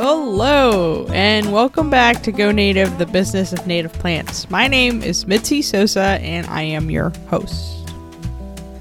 Hello, 0.00 1.08
and 1.08 1.52
welcome 1.52 1.90
back 1.90 2.22
to 2.22 2.30
Go 2.30 2.52
Native, 2.52 2.98
the 2.98 3.06
business 3.06 3.52
of 3.52 3.66
native 3.66 3.92
plants. 3.94 4.48
My 4.48 4.68
name 4.68 5.02
is 5.02 5.26
Mitzi 5.26 5.60
Sosa, 5.60 6.20
and 6.22 6.46
I 6.46 6.62
am 6.62 6.88
your 6.88 7.10
host. 7.28 7.92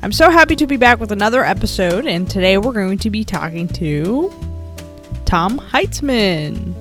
I'm 0.04 0.12
so 0.12 0.30
happy 0.30 0.56
to 0.56 0.68
be 0.68 0.78
back 0.78 1.00
with 1.00 1.12
another 1.12 1.44
episode, 1.44 2.06
and 2.06 2.30
today 2.30 2.60
we're 2.60 2.72
going 2.72 3.00
to 3.00 3.10
be 3.10 3.24
talking 3.24 3.68
to 3.70 4.32
Tom 5.26 5.58
Heitzman. 5.58 6.76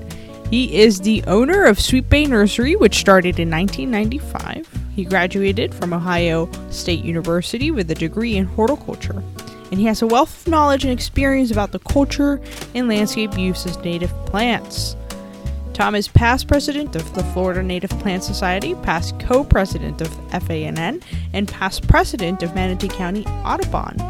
He 0.51 0.83
is 0.83 1.01
the 1.01 1.25
owner 1.27 1.65
of 1.65 1.81
Sweet 1.81 2.11
Bay 2.11 2.27
Nursery, 2.27 2.77
which 2.77 2.97
started 2.97 3.41
in 3.41 3.51
1995. 3.51 4.69
He 4.95 5.07
graduated 5.07 5.75
from 5.75 5.95
Ohio 5.95 6.51
State 6.69 7.03
University 7.03 7.71
with 7.71 7.91
a 7.91 7.95
degree 7.95 8.37
in 8.37 8.45
horticulture 8.45 9.23
and 9.71 9.81
he 9.81 9.87
has 9.87 10.03
a 10.03 10.07
wealth 10.07 10.47
of 10.47 10.51
knowledge 10.51 10.85
and 10.85 10.93
experience 10.93 11.51
about 11.51 11.73
the 11.73 11.79
culture 11.79 12.41
and 12.75 12.89
landscape 12.89 13.37
use 13.37 13.67
of 13.67 13.85
native 13.85 14.11
plants. 14.27 14.97
Tom 15.77 15.95
is 15.95 16.09
past 16.09 16.49
president 16.49 16.97
of 16.97 17.15
the 17.15 17.23
Florida 17.23 17.63
Native 17.63 17.91
Plant 17.91 18.25
Society, 18.25 18.75
past 18.77 19.21
co 19.21 19.45
president 19.45 20.01
of 20.01 20.09
FANN, 20.31 21.03
and 21.35 21.49
past 21.49 21.87
president 21.87 22.43
of 22.43 22.55
Manatee 22.55 22.89
County 22.89 23.27
Audubon, 23.45 24.01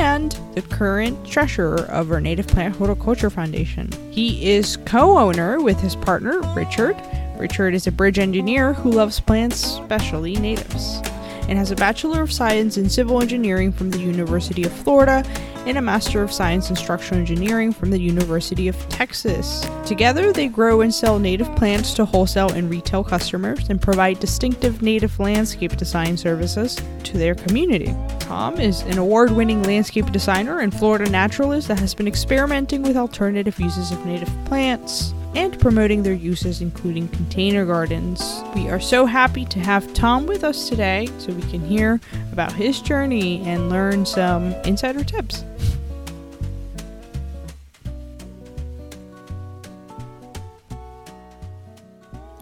and 0.00 0.36
the 0.54 0.62
current 0.62 1.24
treasurer 1.24 1.84
of 1.90 2.10
our 2.10 2.20
Native 2.20 2.48
Plant 2.48 2.74
Horticulture 2.74 3.30
Foundation. 3.30 3.88
He 4.10 4.50
is 4.50 4.78
co 4.78 5.16
owner 5.16 5.60
with 5.60 5.78
his 5.78 5.94
partner, 5.94 6.40
Richard. 6.56 6.96
Richard 7.38 7.72
is 7.74 7.86
a 7.86 7.92
bridge 7.92 8.18
engineer 8.18 8.72
who 8.72 8.90
loves 8.90 9.20
plants, 9.20 9.62
especially 9.64 10.34
natives 10.34 11.00
and 11.48 11.58
has 11.58 11.70
a 11.70 11.76
Bachelor 11.76 12.22
of 12.22 12.32
Science 12.32 12.76
in 12.76 12.88
Civil 12.88 13.20
Engineering 13.20 13.72
from 13.72 13.90
the 13.90 13.98
University 13.98 14.64
of 14.64 14.72
Florida 14.72 15.24
and 15.66 15.78
a 15.78 15.82
Master 15.82 16.22
of 16.22 16.32
Science 16.32 16.70
in 16.70 16.76
Structural 16.76 17.18
Engineering 17.18 17.72
from 17.72 17.90
the 17.90 18.00
University 18.00 18.68
of 18.68 18.88
Texas. 18.88 19.68
Together, 19.84 20.32
they 20.32 20.46
grow 20.48 20.80
and 20.80 20.94
sell 20.94 21.18
native 21.18 21.54
plants 21.56 21.94
to 21.94 22.04
wholesale 22.04 22.52
and 22.52 22.70
retail 22.70 23.02
customers 23.02 23.68
and 23.68 23.82
provide 23.82 24.20
distinctive 24.20 24.82
native 24.82 25.18
landscape 25.18 25.76
design 25.76 26.16
services 26.16 26.80
to 27.02 27.18
their 27.18 27.34
community. 27.34 27.94
Tom 28.20 28.60
is 28.60 28.82
an 28.82 28.98
award 28.98 29.30
winning 29.30 29.62
landscape 29.64 30.10
designer 30.12 30.60
and 30.60 30.72
Florida 30.72 31.10
naturalist 31.10 31.68
that 31.68 31.78
has 31.80 31.94
been 31.94 32.08
experimenting 32.08 32.82
with 32.82 32.96
alternative 32.96 33.58
uses 33.58 33.90
of 33.90 34.04
native 34.06 34.30
plants 34.44 35.14
and 35.36 35.60
promoting 35.60 36.02
their 36.02 36.14
uses, 36.14 36.62
including 36.62 37.08
container 37.08 37.66
gardens. 37.66 38.42
We 38.54 38.70
are 38.70 38.80
so 38.80 39.04
happy 39.04 39.44
to 39.44 39.60
have 39.60 39.92
Tom 39.92 40.26
with 40.26 40.42
us 40.42 40.66
today 40.66 41.08
so 41.18 41.30
we 41.30 41.42
can 41.42 41.60
hear 41.60 42.00
about 42.32 42.52
his 42.52 42.80
journey 42.80 43.42
and 43.42 43.68
learn 43.68 44.06
some 44.06 44.52
insider 44.64 45.04
tips. 45.04 45.44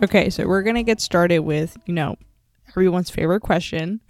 Okay, 0.05 0.31
so 0.31 0.47
we're 0.47 0.62
going 0.62 0.77
to 0.77 0.84
get 0.84 1.01
started 1.01 1.41
with, 1.41 1.77
you 1.86 1.95
know, 1.95 2.17
everyone's 2.69 3.11
favorite 3.11 3.41
question. 3.41 4.01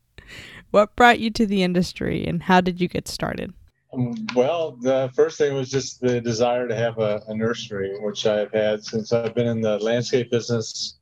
what 0.72 0.96
brought 0.96 1.20
you 1.20 1.30
to 1.30 1.46
the 1.46 1.62
industry 1.62 2.26
and 2.26 2.42
how 2.42 2.60
did 2.60 2.80
you 2.80 2.88
get 2.88 3.06
started? 3.06 3.54
Well, 4.34 4.76
the 4.76 5.10
first 5.14 5.38
thing 5.38 5.54
was 5.54 5.70
just 5.70 6.00
the 6.02 6.20
desire 6.20 6.68
to 6.68 6.76
have 6.76 6.98
a, 6.98 7.22
a, 7.28 7.34
nursery, 7.34 7.96
which 8.00 8.26
I've 8.26 8.52
had 8.52 8.84
since 8.84 9.10
I've 9.10 9.34
been 9.34 9.46
in 9.46 9.62
the 9.62 9.78
landscape 9.78 10.30
business 10.30 10.98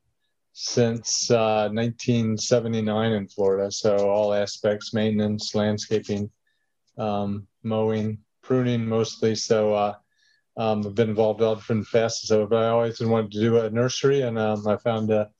since 0.52 1.28
uh, 1.28 1.68
1979 1.72 3.12
in 3.12 3.26
Florida. 3.26 3.72
So 3.72 3.96
all 4.08 4.32
aspects, 4.32 4.94
maintenance, 4.94 5.56
landscaping, 5.56 6.30
um, 6.96 7.48
mowing, 7.64 8.18
pruning 8.42 8.86
mostly. 8.86 9.34
So 9.34 9.74
uh, 9.74 9.94
um, 10.56 10.86
I've 10.86 10.94
been 10.94 11.10
involved 11.10 11.40
in 11.40 11.48
all 11.48 11.56
different 11.56 11.88
facets 11.88 12.30
of 12.30 12.42
it, 12.42 12.50
but 12.50 12.62
I 12.62 12.68
always 12.68 13.00
wanted 13.00 13.32
to 13.32 13.40
do 13.40 13.58
a 13.58 13.70
nursery, 13.70 14.22
and 14.22 14.38
um, 14.38 14.68
I 14.68 14.76
found 14.76 15.10
a 15.10 15.30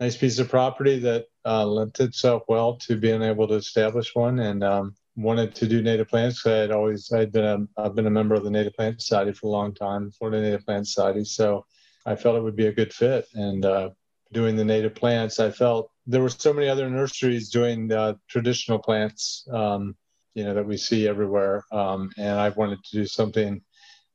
nice 0.00 0.16
piece 0.16 0.40
of 0.40 0.48
property 0.48 0.98
that 1.00 1.26
uh, 1.44 1.64
lent 1.64 2.00
itself 2.00 2.42
well 2.48 2.78
to 2.78 2.96
being 2.96 3.22
able 3.22 3.46
to 3.46 3.54
establish 3.54 4.12
one, 4.12 4.40
and 4.40 4.64
um, 4.64 4.96
wanted 5.16 5.54
to 5.54 5.66
do 5.66 5.82
native 5.82 6.08
plants. 6.08 6.42
Because 6.42 6.52
I 6.52 6.60
had 6.62 6.70
always 6.70 7.10
I'd 7.12 7.32
been 7.32 7.44
a 7.44 7.80
I've 7.80 7.94
been 7.94 8.06
a 8.06 8.10
member 8.10 8.34
of 8.34 8.44
the 8.44 8.50
Native 8.50 8.74
Plant 8.74 9.00
Society 9.00 9.32
for 9.32 9.46
a 9.46 9.50
long 9.50 9.74
time, 9.74 10.10
Florida 10.10 10.40
Native 10.40 10.64
Plant 10.64 10.86
Society. 10.86 11.24
So 11.24 11.66
I 12.04 12.14
felt 12.14 12.36
it 12.36 12.42
would 12.42 12.56
be 12.56 12.68
a 12.68 12.72
good 12.72 12.92
fit. 12.92 13.26
And 13.34 13.64
uh, 13.64 13.90
doing 14.32 14.56
the 14.56 14.64
native 14.64 14.94
plants, 14.94 15.40
I 15.40 15.50
felt 15.50 15.90
there 16.06 16.22
were 16.22 16.28
so 16.28 16.52
many 16.52 16.68
other 16.68 16.88
nurseries 16.88 17.50
doing 17.50 17.90
uh, 17.92 18.14
traditional 18.28 18.78
plants, 18.78 19.46
um, 19.52 19.96
you 20.34 20.44
know, 20.44 20.54
that 20.54 20.66
we 20.66 20.76
see 20.76 21.08
everywhere. 21.08 21.64
Um, 21.72 22.12
and 22.16 22.38
I 22.38 22.50
wanted 22.50 22.82
to 22.84 22.96
do 22.96 23.06
something 23.06 23.60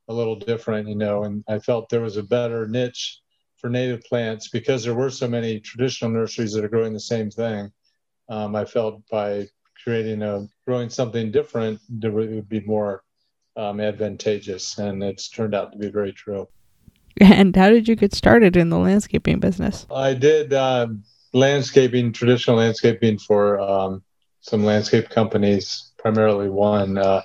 a 0.08 0.14
little 0.14 0.36
different, 0.36 0.88
you 0.88 0.96
know. 0.96 1.24
And 1.24 1.44
I 1.50 1.60
felt 1.60 1.90
there 1.90 2.02
was 2.02 2.18
a 2.18 2.24
better 2.24 2.68
niche 2.68 3.20
for 3.58 3.70
native 3.70 4.02
plants 4.04 4.50
because 4.50 4.84
there 4.84 4.96
were 4.96 5.10
so 5.10 5.28
many 5.28 5.60
traditional 5.60 6.12
nurseries 6.12 6.54
that 6.54 6.64
are 6.64 6.70
growing 6.70 6.94
the 6.94 7.00
same 7.00 7.30
thing. 7.30 7.72
Um, 8.30 8.56
I 8.56 8.66
felt 8.66 9.02
by 9.10 9.48
creating 9.84 10.22
a 10.22 10.48
growing 10.66 10.90
something 10.90 11.32
different 11.32 11.80
would 12.02 12.50
be 12.50 12.62
more 12.62 13.04
um, 13.58 13.80
advantageous. 13.80 14.78
And 14.78 15.04
it's 15.04 15.30
turned 15.30 15.56
out 15.56 15.72
to 15.72 15.78
be 15.78 15.90
very 15.90 16.14
true. 16.14 16.48
And 17.20 17.56
how 17.56 17.70
did 17.70 17.88
you 17.88 17.96
get 17.96 18.14
started 18.14 18.56
in 18.56 18.70
the 18.70 18.78
landscaping 18.78 19.40
business? 19.40 19.86
I 19.94 20.14
did 20.14 20.54
uh, 20.54 20.88
landscaping 21.34 22.14
traditional 22.14 22.58
landscaping 22.58 23.18
for 23.20 23.60
um, 23.60 24.04
some 24.42 24.64
landscape 24.64 25.10
companies 25.10 25.92
primarily 25.98 26.50
one 26.50 26.98
uh, 26.98 27.22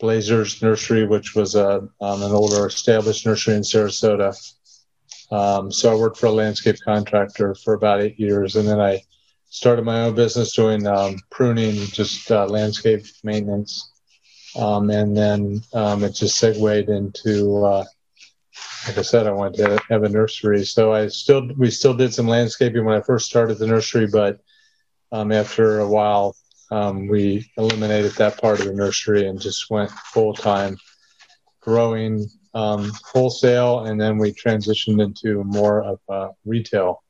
blazers 0.00 0.60
nursery 0.62 1.06
which 1.06 1.34
was 1.34 1.54
a, 1.54 1.78
um, 2.00 2.22
an 2.22 2.32
older 2.32 2.66
established 2.66 3.24
nursery 3.24 3.54
in 3.54 3.62
sarasota. 3.62 4.36
Um, 5.30 5.72
so 5.72 5.92
i 5.92 5.94
worked 5.94 6.18
for 6.18 6.26
a 6.26 6.32
landscape 6.32 6.76
contractor 6.84 7.54
for 7.54 7.74
about 7.74 8.02
eight 8.02 8.18
years 8.18 8.56
and 8.56 8.68
then 8.68 8.80
i 8.80 9.00
started 9.48 9.84
my 9.84 10.02
own 10.02 10.14
business 10.14 10.54
doing 10.54 10.86
um, 10.86 11.16
pruning, 11.30 11.74
just 11.86 12.30
uh, 12.30 12.46
landscape 12.46 13.04
maintenance. 13.22 13.92
Um, 14.58 14.90
and 14.90 15.16
then 15.16 15.62
um, 15.74 16.04
it 16.04 16.14
just 16.14 16.38
segued 16.38 16.88
into, 16.88 17.64
uh, 17.64 17.84
like 18.86 18.98
I 18.98 19.02
said, 19.02 19.26
I 19.26 19.32
wanted 19.32 19.64
to 19.64 19.82
have 19.88 20.02
a 20.02 20.08
nursery. 20.08 20.64
So 20.64 20.92
I 20.92 21.08
still, 21.08 21.48
we 21.56 21.70
still 21.70 21.94
did 21.94 22.14
some 22.14 22.26
landscaping 22.28 22.84
when 22.84 22.96
I 22.96 23.02
first 23.02 23.26
started 23.26 23.58
the 23.58 23.66
nursery, 23.66 24.06
but 24.06 24.40
um, 25.12 25.30
after 25.32 25.80
a 25.80 25.88
while, 25.88 26.36
um, 26.70 27.06
we 27.06 27.50
eliminated 27.56 28.12
that 28.12 28.40
part 28.40 28.60
of 28.60 28.66
the 28.66 28.74
nursery 28.74 29.28
and 29.28 29.40
just 29.40 29.70
went 29.70 29.90
full 29.90 30.34
time 30.34 30.76
growing 31.60 32.26
um, 32.54 32.90
wholesale. 33.04 33.84
And 33.84 34.00
then 34.00 34.18
we 34.18 34.32
transitioned 34.32 35.02
into 35.02 35.44
more 35.44 35.82
of 36.08 36.34
retail 36.44 37.02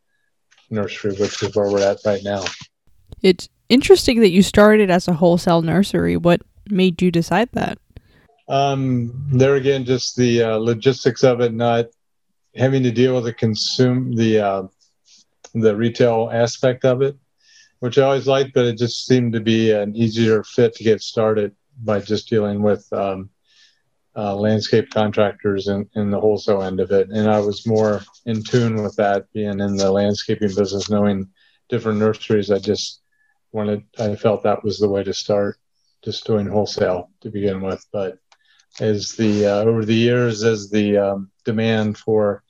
nursery, 0.70 1.14
which 1.16 1.42
is 1.42 1.54
where 1.54 1.70
we're 1.70 1.80
at 1.80 1.98
right 2.04 2.22
now. 2.22 2.44
It's 3.22 3.48
interesting 3.68 4.20
that 4.20 4.30
you 4.30 4.42
started 4.42 4.90
as 4.90 5.08
a 5.08 5.12
wholesale 5.12 5.62
nursery. 5.62 6.16
What 6.16 6.42
made 6.70 7.00
you 7.02 7.10
decide 7.10 7.48
that? 7.52 7.78
Um, 8.48 9.12
there 9.32 9.56
again, 9.56 9.84
just 9.84 10.16
the 10.16 10.42
uh, 10.42 10.56
logistics 10.56 11.24
of 11.24 11.40
it, 11.40 11.52
not 11.52 11.86
having 12.54 12.82
to 12.84 12.92
deal 12.92 13.14
with 13.14 13.24
the 13.24 13.32
consume 13.32 14.14
the 14.14 14.40
uh, 14.40 14.62
the 15.54 15.74
retail 15.74 16.30
aspect 16.32 16.84
of 16.84 17.02
it, 17.02 17.16
which 17.80 17.98
I 17.98 18.02
always 18.02 18.26
liked, 18.26 18.52
but 18.54 18.66
it 18.66 18.78
just 18.78 19.06
seemed 19.06 19.32
to 19.32 19.40
be 19.40 19.72
an 19.72 19.96
easier 19.96 20.44
fit 20.44 20.74
to 20.76 20.84
get 20.84 21.02
started 21.02 21.54
by 21.82 22.00
just 22.00 22.28
dealing 22.28 22.62
with 22.62 22.90
um, 22.92 23.30
uh, 24.16 24.34
landscape 24.34 24.90
contractors 24.90 25.68
in, 25.68 25.88
in 25.94 26.10
the 26.10 26.20
wholesale 26.20 26.62
end 26.62 26.80
of 26.80 26.90
it. 26.90 27.10
And 27.10 27.28
I 27.30 27.38
was 27.40 27.66
more 27.66 28.02
in 28.24 28.42
tune 28.42 28.82
with 28.82 28.96
that 28.96 29.30
being 29.32 29.60
in 29.60 29.76
the 29.76 29.92
landscaping 29.92 30.54
business, 30.54 30.88
knowing 30.88 31.28
different 31.68 31.98
nurseries. 31.98 32.50
I 32.50 32.58
just 32.58 33.02
wanted, 33.52 33.82
I 33.98 34.16
felt 34.16 34.42
that 34.42 34.64
was 34.64 34.78
the 34.78 34.88
way 34.88 35.04
to 35.04 35.12
start, 35.12 35.58
just 36.02 36.26
doing 36.26 36.46
wholesale 36.46 37.10
to 37.20 37.30
begin 37.30 37.60
with. 37.60 37.84
But 37.92 38.18
as 38.80 39.12
the, 39.12 39.46
uh, 39.46 39.64
over 39.64 39.84
the 39.84 39.94
years, 39.94 40.44
as 40.44 40.70
the 40.70 40.96
um, 40.96 41.30
demand 41.44 41.98
for 41.98 42.42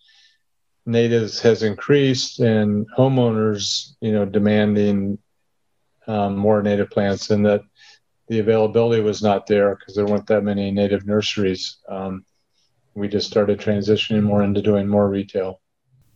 natives 0.85 1.41
has 1.41 1.65
increased 1.65 2.39
and 2.39 2.87
homeowners, 2.97 3.97
you 4.01 4.13
know, 4.13 4.25
demanding 4.25 5.19
um, 6.07 6.37
more 6.37 6.63
native 6.63 6.91
plants 6.91 7.31
and 7.31 7.45
that 7.45 7.63
the 8.29 8.41
availability 8.41 9.03
was 9.03 9.23
not 9.23 9.47
there 9.47 9.77
because 9.77 9.95
there 9.95 10.07
weren't 10.07 10.27
that 10.27 10.43
many 10.43 10.71
native 10.71 11.07
nurseries. 11.07 11.77
Um, 11.89 12.25
we 12.95 13.09
just 13.09 13.29
started 13.29 13.61
transitioning 13.61 14.23
more 14.23 14.43
into 14.43 14.63
doing 14.63 14.89
more 14.89 15.09
retail. 15.09 15.61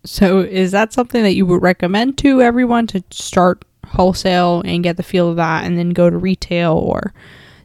So, 0.05 0.41
is 0.41 0.73
that 0.73 0.93
something 0.93 1.23
that 1.23 1.35
you 1.35 1.45
would 1.47 1.63
recommend 1.63 2.17
to 2.19 2.41
everyone 2.41 2.87
to 2.89 3.05
start 3.11 3.65
wholesale 3.87 4.63
and 4.65 4.83
get 4.83 4.97
the 4.97 5.03
feel 5.03 5.29
of 5.29 5.37
that 5.37 5.65
and 5.65 5.77
then 5.77 5.91
go 5.91 6.09
to 6.09 6.17
retail 6.17 6.73
or 6.73 7.13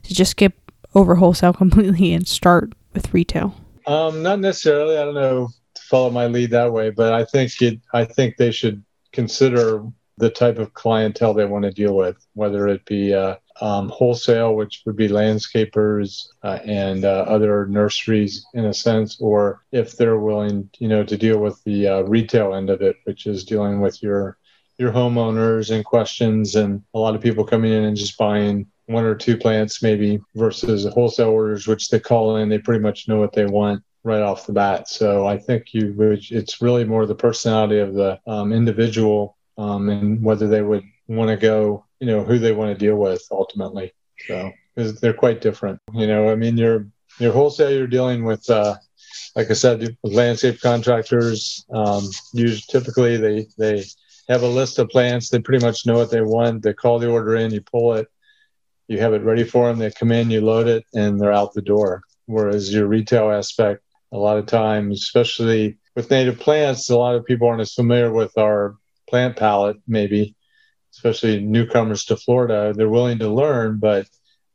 to 0.03 0.13
just 0.13 0.31
skip 0.31 0.53
over 0.94 1.15
wholesale 1.15 1.53
completely 1.63 2.13
and 2.13 2.27
start 2.27 2.74
with 2.94 3.13
retail? 3.13 3.56
Um, 3.88 4.21
not 4.21 4.39
necessarily. 4.39 4.97
I 4.97 5.06
don't 5.06 5.15
know 5.15 5.50
to 5.75 5.81
follow 5.83 6.09
my 6.09 6.27
lead 6.27 6.51
that 6.51 6.74
way, 6.74 6.89
but 6.89 7.13
I 7.13 7.25
think 7.25 7.62
it, 7.62 7.80
I 7.94 8.06
think 8.06 8.38
they 8.38 8.51
should 8.51 8.83
consider 9.12 9.83
the 10.18 10.30
type 10.30 10.57
of 10.57 10.74
clientele 10.74 11.33
they 11.33 11.45
want 11.45 11.63
to 11.63 11.71
deal 11.71 11.95
with, 11.95 12.18
whether 12.33 12.68
it 12.68 12.86
be 12.86 13.13
uh, 13.13 13.36
um, 13.62 13.90
wholesale, 13.90 14.56
which 14.56 14.84
would 14.86 14.96
be 14.96 15.07
landscapers 15.07 16.28
uh, 16.44 16.60
and 16.66 17.06
uh, 17.06 17.25
other 17.28 17.66
nurseries 17.68 18.46
in 18.54 18.66
a 18.66 18.74
sense, 18.74 19.19
or 19.19 19.63
if 19.72 19.98
they're 19.98 20.19
willing, 20.19 20.69
you 20.80 20.88
know, 20.88 21.04
to 21.04 21.18
deal 21.18 21.40
with 21.40 21.63
the 21.63 21.88
uh, 21.88 22.02
retail 22.02 22.54
end 22.54 22.69
of 22.69 22.81
it, 22.81 22.98
which 23.06 23.25
is 23.25 23.46
dealing 23.46 23.81
with 23.81 24.02
your 24.04 24.38
your 24.78 24.92
homeowners 24.92 25.74
and 25.74 25.86
questions, 25.86 26.56
and 26.56 26.84
a 26.94 27.00
lot 27.00 27.16
of 27.16 27.22
people 27.22 27.46
coming 27.46 27.72
in 27.72 27.86
and 27.86 27.96
just 27.96 28.18
buying 28.18 28.68
one 28.88 29.06
or 29.06 29.16
two 29.16 29.38
plants 29.38 29.81
maybe 29.81 30.19
versus 30.36 30.86
wholesale 30.94 31.30
orders, 31.30 31.66
which 31.66 31.90
they 31.90 32.00
call 32.00 32.36
in, 32.36 32.50
they 32.50 32.60
pretty 32.60 32.81
much 32.81 33.07
know 33.07 33.19
what 33.19 33.34
they 33.34 33.46
want 33.46 33.81
right 34.04 34.22
off 34.22 34.46
the 34.46 34.54
bat. 34.54 34.88
So 34.88 35.25
I 35.25 35.38
think 35.38 35.74
you 35.74 35.96
it's 36.30 36.62
really 36.62 36.84
more 36.84 37.06
the 37.06 37.16
personality 37.16 37.80
of 37.80 37.94
the 37.94 38.19
um, 38.28 38.54
individual 38.54 39.38
um, 39.57 39.90
and 39.90 40.22
whether 40.22 40.48
they 40.48 40.62
would 40.62 40.84
want 41.07 41.30
to 41.30 41.38
go, 41.38 41.84
you 42.00 42.07
know, 42.07 42.24
who 42.24 42.39
they 42.39 42.51
want 42.51 42.77
to 42.77 42.86
deal 42.86 42.95
with 42.95 43.24
ultimately. 43.31 43.94
So 44.27 44.51
because 44.75 45.00
they're 45.00 45.13
quite 45.13 45.42
different. 45.42 45.80
You 45.94 46.07
know, 46.07 46.30
I 46.30 46.36
mean, 46.36 46.57
your 46.57 46.88
your 47.19 47.31
wholesale, 47.31 47.71
you're 47.71 47.88
dealing 47.88 48.25
with, 48.25 48.50
uh, 48.50 48.75
like 49.36 49.50
I 49.50 49.53
said, 49.53 49.97
landscape 50.03 50.59
contractors. 50.62 51.65
Um, 51.71 52.03
usually, 52.33 52.63
typically, 52.69 53.18
they 53.18 53.47
they 53.57 53.83
have 54.27 54.44
a 54.44 54.47
list 54.47 54.80
of 54.80 54.89
plants. 54.89 55.30
They 55.30 55.39
pretty 55.39 55.65
much 55.65 55.86
know 55.86 55.95
what 55.95 56.12
they 56.12 56.21
want. 56.21 56.63
They 56.63 56.74
call 56.74 57.00
the 57.00 57.09
order 57.09 57.36
in, 57.36 57.53
you 57.53 57.62
pull 57.62 57.94
it, 57.94 58.07
you 58.88 59.00
have 59.00 59.13
it 59.13 59.24
ready 59.24 59.44
for 59.44 59.68
them. 59.68 59.80
They 59.80 59.92
come 59.92 60.12
in, 60.12 60.31
you 60.31 60.42
load 60.42 60.68
it, 60.68 60.86
and 60.94 61.19
they're 61.19 61.33
out 61.33 61.53
the 61.53 61.62
door. 61.62 62.03
Whereas 62.25 62.74
your 62.74 62.88
retail 62.88 63.31
aspect, 63.31 63.83
a 64.12 64.18
lot 64.18 64.38
of 64.38 64.47
times, 64.47 65.03
especially 65.03 65.77
with 65.95 66.09
native 66.09 66.39
plants, 66.39 66.89
a 66.89 66.97
lot 66.97 67.15
of 67.15 67.25
people 67.25 67.47
aren't 67.47 67.62
as 67.62 67.74
familiar 67.74 68.12
with 68.12 68.38
our 68.38 68.75
plant 69.07 69.38
palette, 69.38 69.77
maybe 69.88 70.36
especially 70.95 71.42
newcomers 71.42 72.06
to 72.06 72.15
Florida, 72.15 72.74
they're 72.75 72.89
willing 72.89 73.19
to 73.19 73.30
learn, 73.30 73.77
but 73.80 74.07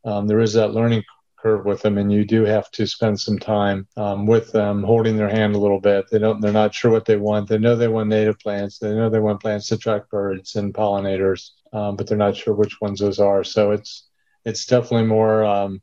um, 0.04 0.26
there 0.26 0.40
is 0.40 0.54
that 0.54 0.72
learning 0.72 1.04
curve 1.38 1.64
with 1.64 1.82
them, 1.82 1.98
and 1.98 2.12
you 2.12 2.24
do 2.24 2.44
have 2.44 2.70
to 2.70 2.86
spend 2.86 3.18
some 3.20 3.38
time 3.38 3.86
um, 3.96 4.26
with 4.26 4.52
them, 4.52 4.82
holding 4.82 5.16
their 5.16 5.28
hand 5.28 5.54
a 5.54 5.58
little 5.58 5.80
bit. 5.80 6.06
They 6.10 6.18
don't, 6.18 6.40
they're 6.40 6.52
not 6.52 6.74
sure 6.74 6.90
what 6.90 7.04
they 7.04 7.16
want. 7.16 7.48
They 7.48 7.58
know 7.58 7.76
they 7.76 7.88
want 7.88 8.08
native 8.08 8.38
plants. 8.38 8.78
They 8.78 8.94
know 8.94 9.10
they 9.10 9.20
want 9.20 9.40
plants 9.40 9.68
to 9.68 9.74
attract 9.74 10.10
birds 10.10 10.56
and 10.56 10.74
pollinators, 10.74 11.50
um, 11.72 11.96
but 11.96 12.06
they're 12.06 12.18
not 12.18 12.36
sure 12.36 12.54
which 12.54 12.80
ones 12.80 13.00
those 13.00 13.18
are. 13.18 13.44
So 13.44 13.72
it's 13.72 14.08
it's 14.44 14.66
definitely 14.66 15.06
more. 15.06 15.44
Um, 15.44 15.82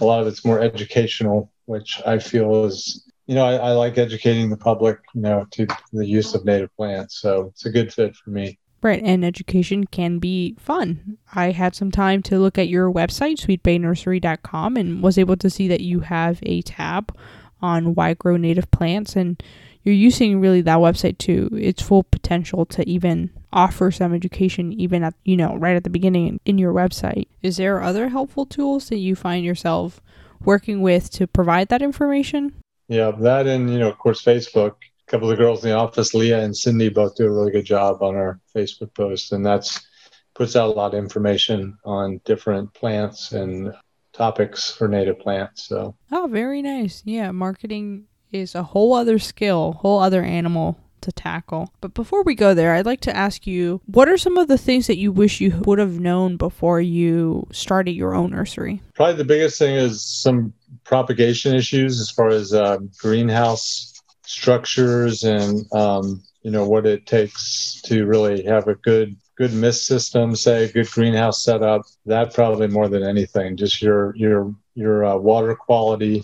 a 0.00 0.04
lot 0.04 0.20
of 0.20 0.26
it's 0.26 0.44
more 0.44 0.60
educational, 0.60 1.50
which 1.66 2.00
I 2.04 2.18
feel 2.18 2.64
is 2.64 3.04
you 3.26 3.34
know, 3.34 3.44
I, 3.44 3.56
I, 3.56 3.70
like 3.72 3.98
educating 3.98 4.48
the 4.48 4.56
public, 4.56 5.00
you 5.14 5.20
know, 5.20 5.46
to 5.50 5.66
the 5.92 6.06
use 6.06 6.34
of 6.34 6.46
native 6.46 6.74
plants. 6.76 7.20
So 7.20 7.48
it's 7.52 7.66
a 7.66 7.70
good 7.70 7.92
fit 7.92 8.16
for 8.16 8.30
me. 8.30 8.58
Right, 8.80 9.02
and 9.02 9.24
education 9.24 9.86
can 9.86 10.20
be 10.20 10.54
fun. 10.58 11.18
I 11.34 11.50
had 11.50 11.74
some 11.74 11.90
time 11.90 12.22
to 12.24 12.38
look 12.38 12.58
at 12.58 12.68
your 12.68 12.92
website, 12.92 13.44
sweetbaynursery.com, 13.44 14.76
and 14.76 15.02
was 15.02 15.18
able 15.18 15.36
to 15.38 15.50
see 15.50 15.66
that 15.66 15.80
you 15.80 16.00
have 16.00 16.38
a 16.44 16.62
tab 16.62 17.16
on 17.60 17.96
why 17.96 18.14
grow 18.14 18.36
native 18.36 18.70
plants, 18.70 19.16
and 19.16 19.42
you're 19.82 19.94
using 19.94 20.40
really 20.40 20.60
that 20.60 20.78
website 20.78 21.18
to 21.18 21.48
its 21.52 21.82
full 21.82 22.04
potential 22.04 22.64
to 22.66 22.88
even 22.88 23.30
offer 23.52 23.90
some 23.90 24.14
education, 24.14 24.72
even 24.72 25.02
at 25.02 25.14
you 25.24 25.36
know 25.36 25.56
right 25.56 25.76
at 25.76 25.82
the 25.82 25.90
beginning 25.90 26.38
in 26.44 26.58
your 26.58 26.72
website. 26.72 27.26
Is 27.42 27.56
there 27.56 27.82
other 27.82 28.08
helpful 28.10 28.46
tools 28.46 28.90
that 28.90 28.98
you 28.98 29.16
find 29.16 29.44
yourself 29.44 30.00
working 30.44 30.82
with 30.82 31.10
to 31.12 31.26
provide 31.26 31.68
that 31.68 31.82
information? 31.82 32.54
Yeah, 32.88 33.10
that 33.10 33.46
and 33.46 33.72
you 33.72 33.78
know, 33.78 33.88
of 33.88 33.98
course, 33.98 34.22
Facebook 34.22 34.74
couple 35.08 35.30
of 35.30 35.36
the 35.36 35.42
girls 35.42 35.64
in 35.64 35.70
the 35.70 35.76
office, 35.76 36.14
Leah 36.14 36.40
and 36.40 36.56
Cindy, 36.56 36.88
both 36.88 37.16
do 37.16 37.26
a 37.26 37.30
really 37.30 37.50
good 37.50 37.64
job 37.64 38.02
on 38.02 38.14
our 38.14 38.40
Facebook 38.54 38.94
post, 38.94 39.32
and 39.32 39.44
that's 39.44 39.86
puts 40.34 40.54
out 40.54 40.68
a 40.68 40.72
lot 40.72 40.94
of 40.94 41.02
information 41.02 41.76
on 41.84 42.20
different 42.24 42.72
plants 42.72 43.32
and 43.32 43.74
topics 44.12 44.70
for 44.70 44.86
native 44.86 45.18
plants. 45.18 45.64
So 45.66 45.96
oh, 46.12 46.28
very 46.30 46.62
nice. 46.62 47.02
Yeah, 47.04 47.32
marketing 47.32 48.04
is 48.30 48.54
a 48.54 48.62
whole 48.62 48.94
other 48.94 49.18
skill, 49.18 49.72
whole 49.72 49.98
other 49.98 50.22
animal 50.22 50.78
to 51.00 51.12
tackle. 51.12 51.72
But 51.80 51.94
before 51.94 52.22
we 52.22 52.34
go 52.34 52.54
there, 52.54 52.74
I'd 52.74 52.86
like 52.86 53.00
to 53.02 53.16
ask 53.16 53.46
you 53.46 53.80
what 53.86 54.08
are 54.08 54.18
some 54.18 54.36
of 54.36 54.48
the 54.48 54.58
things 54.58 54.86
that 54.86 54.98
you 54.98 55.12
wish 55.12 55.40
you 55.40 55.60
would 55.64 55.78
have 55.78 56.00
known 56.00 56.36
before 56.36 56.80
you 56.80 57.46
started 57.52 57.92
your 57.92 58.14
own 58.14 58.30
nursery? 58.30 58.82
Probably 58.94 59.16
the 59.16 59.24
biggest 59.24 59.58
thing 59.58 59.74
is 59.74 60.02
some 60.02 60.52
propagation 60.84 61.54
issues 61.54 62.00
as 62.00 62.10
far 62.10 62.28
as 62.28 62.52
uh, 62.52 62.78
greenhouse 62.98 63.87
structures 64.28 65.24
and 65.24 65.64
um, 65.72 66.22
you 66.42 66.50
know 66.50 66.68
what 66.68 66.84
it 66.84 67.06
takes 67.06 67.80
to 67.82 68.04
really 68.04 68.44
have 68.44 68.68
a 68.68 68.74
good 68.74 69.16
good 69.36 69.54
mist 69.54 69.86
system, 69.86 70.36
say 70.36 70.64
a 70.64 70.72
good 70.72 70.90
greenhouse 70.90 71.42
setup. 71.42 71.82
That 72.04 72.34
probably 72.34 72.68
more 72.68 72.88
than 72.88 73.02
anything, 73.02 73.56
just 73.56 73.80
your 73.80 74.14
your 74.16 74.54
your 74.74 75.04
uh, 75.04 75.16
water 75.16 75.54
quality 75.54 76.22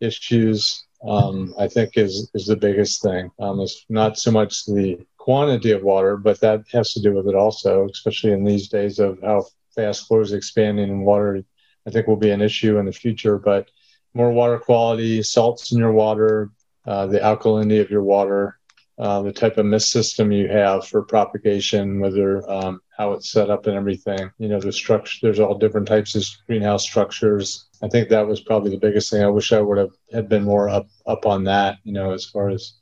issues. 0.00 0.84
Um, 1.06 1.54
I 1.58 1.66
think 1.66 1.96
is 1.96 2.30
is 2.34 2.46
the 2.46 2.56
biggest 2.56 3.02
thing. 3.02 3.30
Um, 3.40 3.60
it's 3.60 3.84
not 3.88 4.16
so 4.16 4.30
much 4.30 4.64
the 4.66 5.04
quantity 5.18 5.72
of 5.72 5.82
water, 5.82 6.16
but 6.16 6.40
that 6.40 6.62
has 6.72 6.92
to 6.92 7.02
do 7.02 7.14
with 7.14 7.26
it 7.26 7.34
also, 7.34 7.88
especially 7.90 8.32
in 8.32 8.44
these 8.44 8.68
days 8.68 9.00
of 9.00 9.18
how 9.22 9.44
fast 9.74 10.06
is 10.10 10.32
expanding 10.32 10.88
and 10.88 11.04
water. 11.04 11.44
I 11.86 11.90
think 11.90 12.06
will 12.06 12.16
be 12.16 12.30
an 12.30 12.40
issue 12.40 12.78
in 12.78 12.86
the 12.86 12.92
future, 12.92 13.38
but 13.38 13.68
more 14.14 14.30
water 14.30 14.58
quality, 14.58 15.22
salts 15.22 15.72
in 15.72 15.78
your 15.78 15.92
water, 15.92 16.50
uh, 16.86 17.06
the 17.06 17.18
alkalinity 17.18 17.80
of 17.80 17.90
your 17.90 18.02
water, 18.02 18.58
uh, 18.98 19.22
the 19.22 19.32
type 19.32 19.58
of 19.58 19.66
mist 19.66 19.90
system 19.90 20.30
you 20.30 20.48
have 20.48 20.86
for 20.86 21.02
propagation, 21.02 22.00
whether 22.00 22.48
um, 22.50 22.80
how 22.96 23.12
it's 23.12 23.30
set 23.30 23.50
up 23.50 23.66
and 23.66 23.76
everything. 23.76 24.30
You 24.38 24.48
know, 24.48 24.60
the 24.60 24.72
structure. 24.72 25.18
There's 25.22 25.40
all 25.40 25.58
different 25.58 25.88
types 25.88 26.14
of 26.14 26.24
greenhouse 26.46 26.84
structures. 26.84 27.68
I 27.82 27.88
think 27.88 28.08
that 28.08 28.26
was 28.26 28.40
probably 28.40 28.70
the 28.70 28.78
biggest 28.78 29.10
thing. 29.10 29.22
I 29.22 29.28
wish 29.28 29.52
I 29.52 29.60
would 29.60 29.78
have 29.78 29.92
had 30.12 30.28
been 30.28 30.44
more 30.44 30.68
up 30.68 30.86
up 31.06 31.26
on 31.26 31.44
that. 31.44 31.78
You 31.82 31.92
know, 31.92 32.12
as 32.12 32.24
far 32.24 32.50
as 32.50 32.74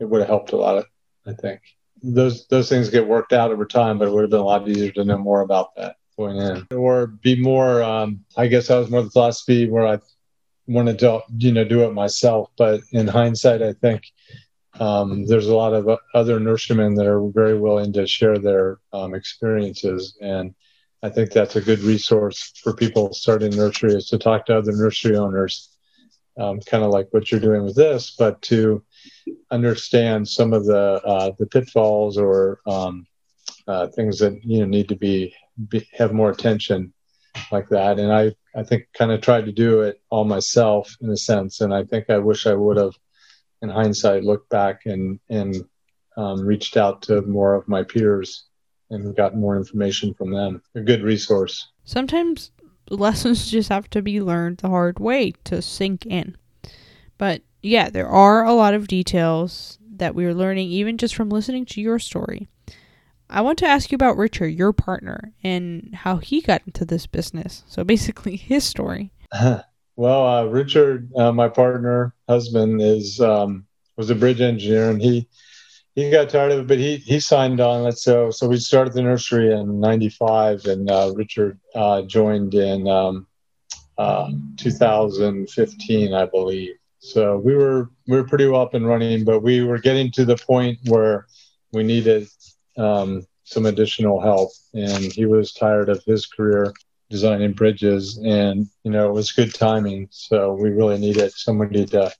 it 0.00 0.06
would 0.06 0.20
have 0.20 0.28
helped 0.28 0.52
a 0.52 0.56
lot. 0.56 0.84
I 1.26 1.32
think 1.34 1.60
those 2.02 2.46
those 2.48 2.68
things 2.68 2.90
get 2.90 3.06
worked 3.06 3.32
out 3.32 3.52
over 3.52 3.64
time, 3.64 3.98
but 3.98 4.08
it 4.08 4.12
would 4.12 4.22
have 4.22 4.30
been 4.30 4.40
a 4.40 4.44
lot 4.44 4.68
easier 4.68 4.90
to 4.92 5.04
know 5.04 5.18
more 5.18 5.42
about 5.42 5.74
that 5.76 5.96
going 6.16 6.38
in, 6.38 6.66
or 6.76 7.06
be 7.06 7.40
more. 7.40 7.82
Um, 7.82 8.24
I 8.36 8.46
guess 8.46 8.70
I 8.70 8.78
was 8.78 8.90
more 8.90 9.02
the 9.02 9.10
philosophy 9.10 9.68
where 9.68 9.86
I 9.86 9.98
wanted 10.66 10.98
to 10.98 11.20
you 11.38 11.52
know 11.52 11.64
do 11.64 11.82
it 11.82 11.92
myself 11.92 12.50
but 12.56 12.80
in 12.92 13.06
hindsight 13.06 13.62
i 13.62 13.72
think 13.72 14.04
um, 14.80 15.26
there's 15.26 15.48
a 15.48 15.54
lot 15.54 15.74
of 15.74 15.98
other 16.14 16.40
nurserymen 16.40 16.96
that 16.96 17.06
are 17.06 17.28
very 17.28 17.58
willing 17.58 17.92
to 17.92 18.06
share 18.06 18.38
their 18.38 18.78
um, 18.92 19.14
experiences. 19.14 20.16
And 20.20 20.54
i 21.02 21.08
think 21.08 21.30
that's 21.30 21.56
a 21.56 21.60
good 21.60 21.80
resource 21.80 22.52
for 22.62 22.72
people 22.72 23.12
starting 23.12 23.54
nursery 23.54 23.92
is 23.92 24.08
to 24.08 24.18
talk 24.18 24.46
to 24.46 24.56
other 24.56 24.72
nursery 24.72 25.16
owners 25.16 25.76
um, 26.38 26.60
kind 26.60 26.84
of 26.84 26.90
like 26.90 27.08
what 27.10 27.30
you're 27.30 27.40
doing 27.40 27.64
with 27.64 27.74
this 27.74 28.14
but 28.16 28.40
to 28.42 28.82
understand 29.50 30.26
some 30.26 30.52
of 30.52 30.64
the 30.64 31.02
uh, 31.04 31.32
the 31.38 31.46
pitfalls 31.46 32.16
or 32.16 32.60
um, 32.66 33.04
uh, 33.66 33.88
things 33.88 34.20
that 34.20 34.38
you 34.44 34.60
know 34.60 34.66
need 34.66 34.88
to 34.88 34.96
be, 34.96 35.34
be 35.68 35.86
have 35.92 36.12
more 36.12 36.30
attention 36.30 36.92
like 37.50 37.68
that 37.68 37.98
and 37.98 38.12
i 38.12 38.32
I 38.54 38.62
think 38.62 38.88
kind 38.96 39.12
of 39.12 39.20
tried 39.20 39.46
to 39.46 39.52
do 39.52 39.82
it 39.82 40.00
all 40.10 40.24
myself 40.24 40.96
in 41.00 41.10
a 41.10 41.16
sense, 41.16 41.60
and 41.60 41.72
I 41.72 41.84
think 41.84 42.10
I 42.10 42.18
wish 42.18 42.46
I 42.46 42.54
would 42.54 42.76
have, 42.76 42.94
in 43.62 43.70
hindsight, 43.70 44.24
looked 44.24 44.50
back 44.50 44.82
and 44.84 45.18
and 45.30 45.64
um, 46.16 46.40
reached 46.42 46.76
out 46.76 47.02
to 47.02 47.22
more 47.22 47.54
of 47.54 47.68
my 47.68 47.82
peers 47.82 48.44
and 48.90 49.16
got 49.16 49.34
more 49.36 49.56
information 49.56 50.12
from 50.12 50.32
them. 50.32 50.62
A 50.74 50.80
good 50.80 51.02
resource. 51.02 51.68
Sometimes 51.84 52.50
lessons 52.90 53.50
just 53.50 53.70
have 53.70 53.88
to 53.90 54.02
be 54.02 54.20
learned 54.20 54.58
the 54.58 54.68
hard 54.68 54.98
way 54.98 55.32
to 55.44 55.62
sink 55.62 56.04
in. 56.04 56.36
But 57.16 57.40
yeah, 57.62 57.88
there 57.88 58.08
are 58.08 58.44
a 58.44 58.52
lot 58.52 58.74
of 58.74 58.88
details 58.88 59.78
that 59.96 60.14
we 60.14 60.26
are 60.26 60.34
learning 60.34 60.68
even 60.68 60.98
just 60.98 61.14
from 61.14 61.30
listening 61.30 61.64
to 61.66 61.80
your 61.80 61.98
story. 61.98 62.48
I 63.32 63.40
want 63.40 63.58
to 63.60 63.66
ask 63.66 63.90
you 63.90 63.96
about 63.96 64.18
Richard, 64.18 64.48
your 64.48 64.74
partner, 64.74 65.32
and 65.42 65.94
how 65.94 66.18
he 66.18 66.42
got 66.42 66.60
into 66.66 66.84
this 66.84 67.06
business. 67.06 67.64
So 67.66 67.82
basically, 67.82 68.36
his 68.36 68.62
story. 68.62 69.10
well, 69.96 70.26
uh, 70.26 70.44
Richard, 70.44 71.10
uh, 71.16 71.32
my 71.32 71.48
partner, 71.48 72.14
husband, 72.28 72.82
is 72.82 73.20
um, 73.20 73.66
was 73.96 74.10
a 74.10 74.14
bridge 74.14 74.42
engineer, 74.42 74.90
and 74.90 75.00
he 75.00 75.26
he 75.94 76.10
got 76.10 76.28
tired 76.28 76.52
of 76.52 76.60
it, 76.60 76.66
but 76.66 76.78
he 76.78 76.96
he 76.96 77.20
signed 77.20 77.60
on. 77.60 77.82
Let's 77.82 78.04
so 78.04 78.30
so 78.30 78.46
we 78.48 78.58
started 78.58 78.92
the 78.92 79.02
nursery 79.02 79.50
in 79.50 79.80
'95, 79.80 80.66
and 80.66 80.90
uh, 80.90 81.12
Richard 81.16 81.58
uh, 81.74 82.02
joined 82.02 82.54
in 82.54 82.86
um, 82.86 83.26
uh, 83.96 84.30
2015, 84.58 86.14
I 86.14 86.26
believe. 86.26 86.74
So 86.98 87.38
we 87.38 87.54
were 87.54 87.90
we 88.06 88.16
were 88.16 88.24
pretty 88.24 88.46
well 88.46 88.60
up 88.60 88.74
and 88.74 88.86
running, 88.86 89.24
but 89.24 89.40
we 89.40 89.64
were 89.64 89.78
getting 89.78 90.10
to 90.12 90.26
the 90.26 90.36
point 90.36 90.78
where 90.84 91.26
we 91.72 91.82
needed 91.82 92.28
um, 92.76 93.26
some 93.44 93.66
additional 93.66 94.20
help. 94.20 94.50
And 94.74 95.12
he 95.12 95.26
was 95.26 95.52
tired 95.52 95.88
of 95.88 96.02
his 96.04 96.26
career 96.26 96.72
designing 97.10 97.52
bridges, 97.52 98.18
and 98.24 98.66
you 98.84 98.90
know 98.90 99.08
it 99.08 99.12
was 99.12 99.32
good 99.32 99.54
timing. 99.54 100.08
So 100.10 100.54
we 100.54 100.70
really 100.70 100.98
needed 100.98 101.32
somebody 101.32 101.86
to 101.86 102.12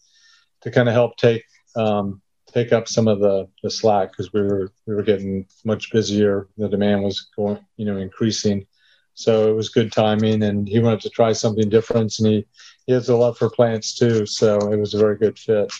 to 0.62 0.70
kind 0.70 0.88
of 0.88 0.94
help 0.94 1.16
take 1.16 1.44
um, 1.76 2.20
take 2.52 2.72
up 2.72 2.88
some 2.88 3.08
of 3.08 3.20
the, 3.20 3.48
the 3.62 3.70
slack 3.70 4.10
because 4.10 4.32
we 4.32 4.42
were 4.42 4.72
we 4.86 4.94
were 4.94 5.02
getting 5.02 5.46
much 5.64 5.92
busier. 5.92 6.48
The 6.56 6.68
demand 6.68 7.02
was 7.04 7.28
going, 7.36 7.58
you 7.76 7.86
know, 7.86 7.96
increasing 7.98 8.66
So 9.14 9.48
it 9.50 9.54
was 9.54 9.68
good 9.68 9.92
timing, 9.92 10.42
and 10.42 10.68
he 10.68 10.80
wanted 10.80 11.00
to 11.02 11.10
try 11.10 11.32
something 11.32 11.68
different, 11.68 12.18
and 12.18 12.28
he 12.28 12.46
he 12.86 12.92
has 12.92 13.08
a 13.08 13.16
love 13.16 13.38
for 13.38 13.50
plants 13.50 13.94
too. 13.96 14.26
So 14.26 14.58
it 14.72 14.78
was 14.78 14.94
a 14.94 14.98
very 14.98 15.16
good 15.18 15.38
fit. 15.38 15.72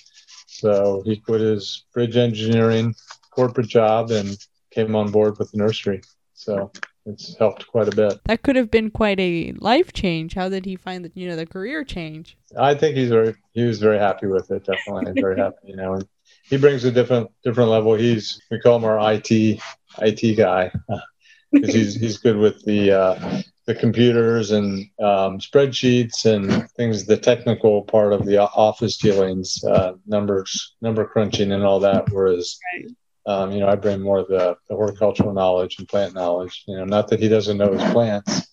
So 0.46 1.02
he 1.04 1.16
quit 1.16 1.40
his 1.40 1.84
bridge 1.94 2.16
engineering 2.16 2.94
corporate 3.30 3.68
job 3.68 4.10
and 4.10 4.36
came 4.72 4.94
on 4.96 5.10
board 5.10 5.38
with 5.38 5.52
the 5.52 5.58
nursery. 5.58 6.02
So 6.34 6.72
it's 7.06 7.36
helped 7.38 7.66
quite 7.66 7.88
a 7.88 7.96
bit. 7.96 8.20
That 8.24 8.42
could 8.42 8.56
have 8.56 8.70
been 8.70 8.90
quite 8.90 9.20
a 9.20 9.52
life 9.58 9.92
change. 9.92 10.34
How 10.34 10.48
did 10.48 10.64
he 10.64 10.76
find 10.76 11.04
the 11.04 11.12
you 11.14 11.28
know 11.28 11.36
the 11.36 11.46
career 11.46 11.84
change? 11.84 12.36
I 12.58 12.74
think 12.74 12.96
he's 12.96 13.10
very 13.10 13.34
he 13.52 13.64
was 13.64 13.78
very 13.78 13.98
happy 13.98 14.26
with 14.26 14.50
it. 14.50 14.64
Definitely 14.64 15.20
very 15.20 15.38
happy. 15.38 15.56
You 15.64 15.76
know, 15.76 15.94
and 15.94 16.08
he 16.44 16.56
brings 16.56 16.84
a 16.84 16.90
different 16.92 17.30
different 17.44 17.70
level. 17.70 17.94
He's 17.94 18.40
we 18.50 18.60
call 18.60 18.76
him 18.76 18.84
our 18.84 19.12
IT 19.12 19.60
IT 20.00 20.36
guy 20.36 20.72
because 21.52 21.74
he's 21.74 21.94
he's 21.94 22.18
good 22.18 22.36
with 22.36 22.64
the 22.64 22.92
uh, 22.92 23.42
the 23.66 23.74
computers 23.74 24.50
and 24.50 24.88
um, 25.00 25.38
spreadsheets 25.38 26.24
and 26.24 26.68
things, 26.72 27.06
the 27.06 27.16
technical 27.16 27.82
part 27.82 28.12
of 28.12 28.24
the 28.26 28.38
office 28.38 28.96
dealings, 28.96 29.62
uh, 29.64 29.92
numbers, 30.06 30.74
number 30.80 31.04
crunching, 31.04 31.52
and 31.52 31.62
all 31.62 31.78
that. 31.80 32.10
Whereas, 32.10 32.58
right. 32.74 32.90
Um, 33.26 33.52
you 33.52 33.60
know, 33.60 33.68
I 33.68 33.76
bring 33.76 34.00
more 34.00 34.20
of 34.20 34.28
the, 34.28 34.56
the, 34.68 34.74
horticultural 34.74 35.32
knowledge 35.32 35.78
and 35.78 35.88
plant 35.88 36.14
knowledge. 36.14 36.64
You 36.66 36.76
know, 36.76 36.84
not 36.84 37.08
that 37.08 37.20
he 37.20 37.28
doesn't 37.28 37.56
know 37.56 37.72
his 37.72 37.92
plants, 37.92 38.48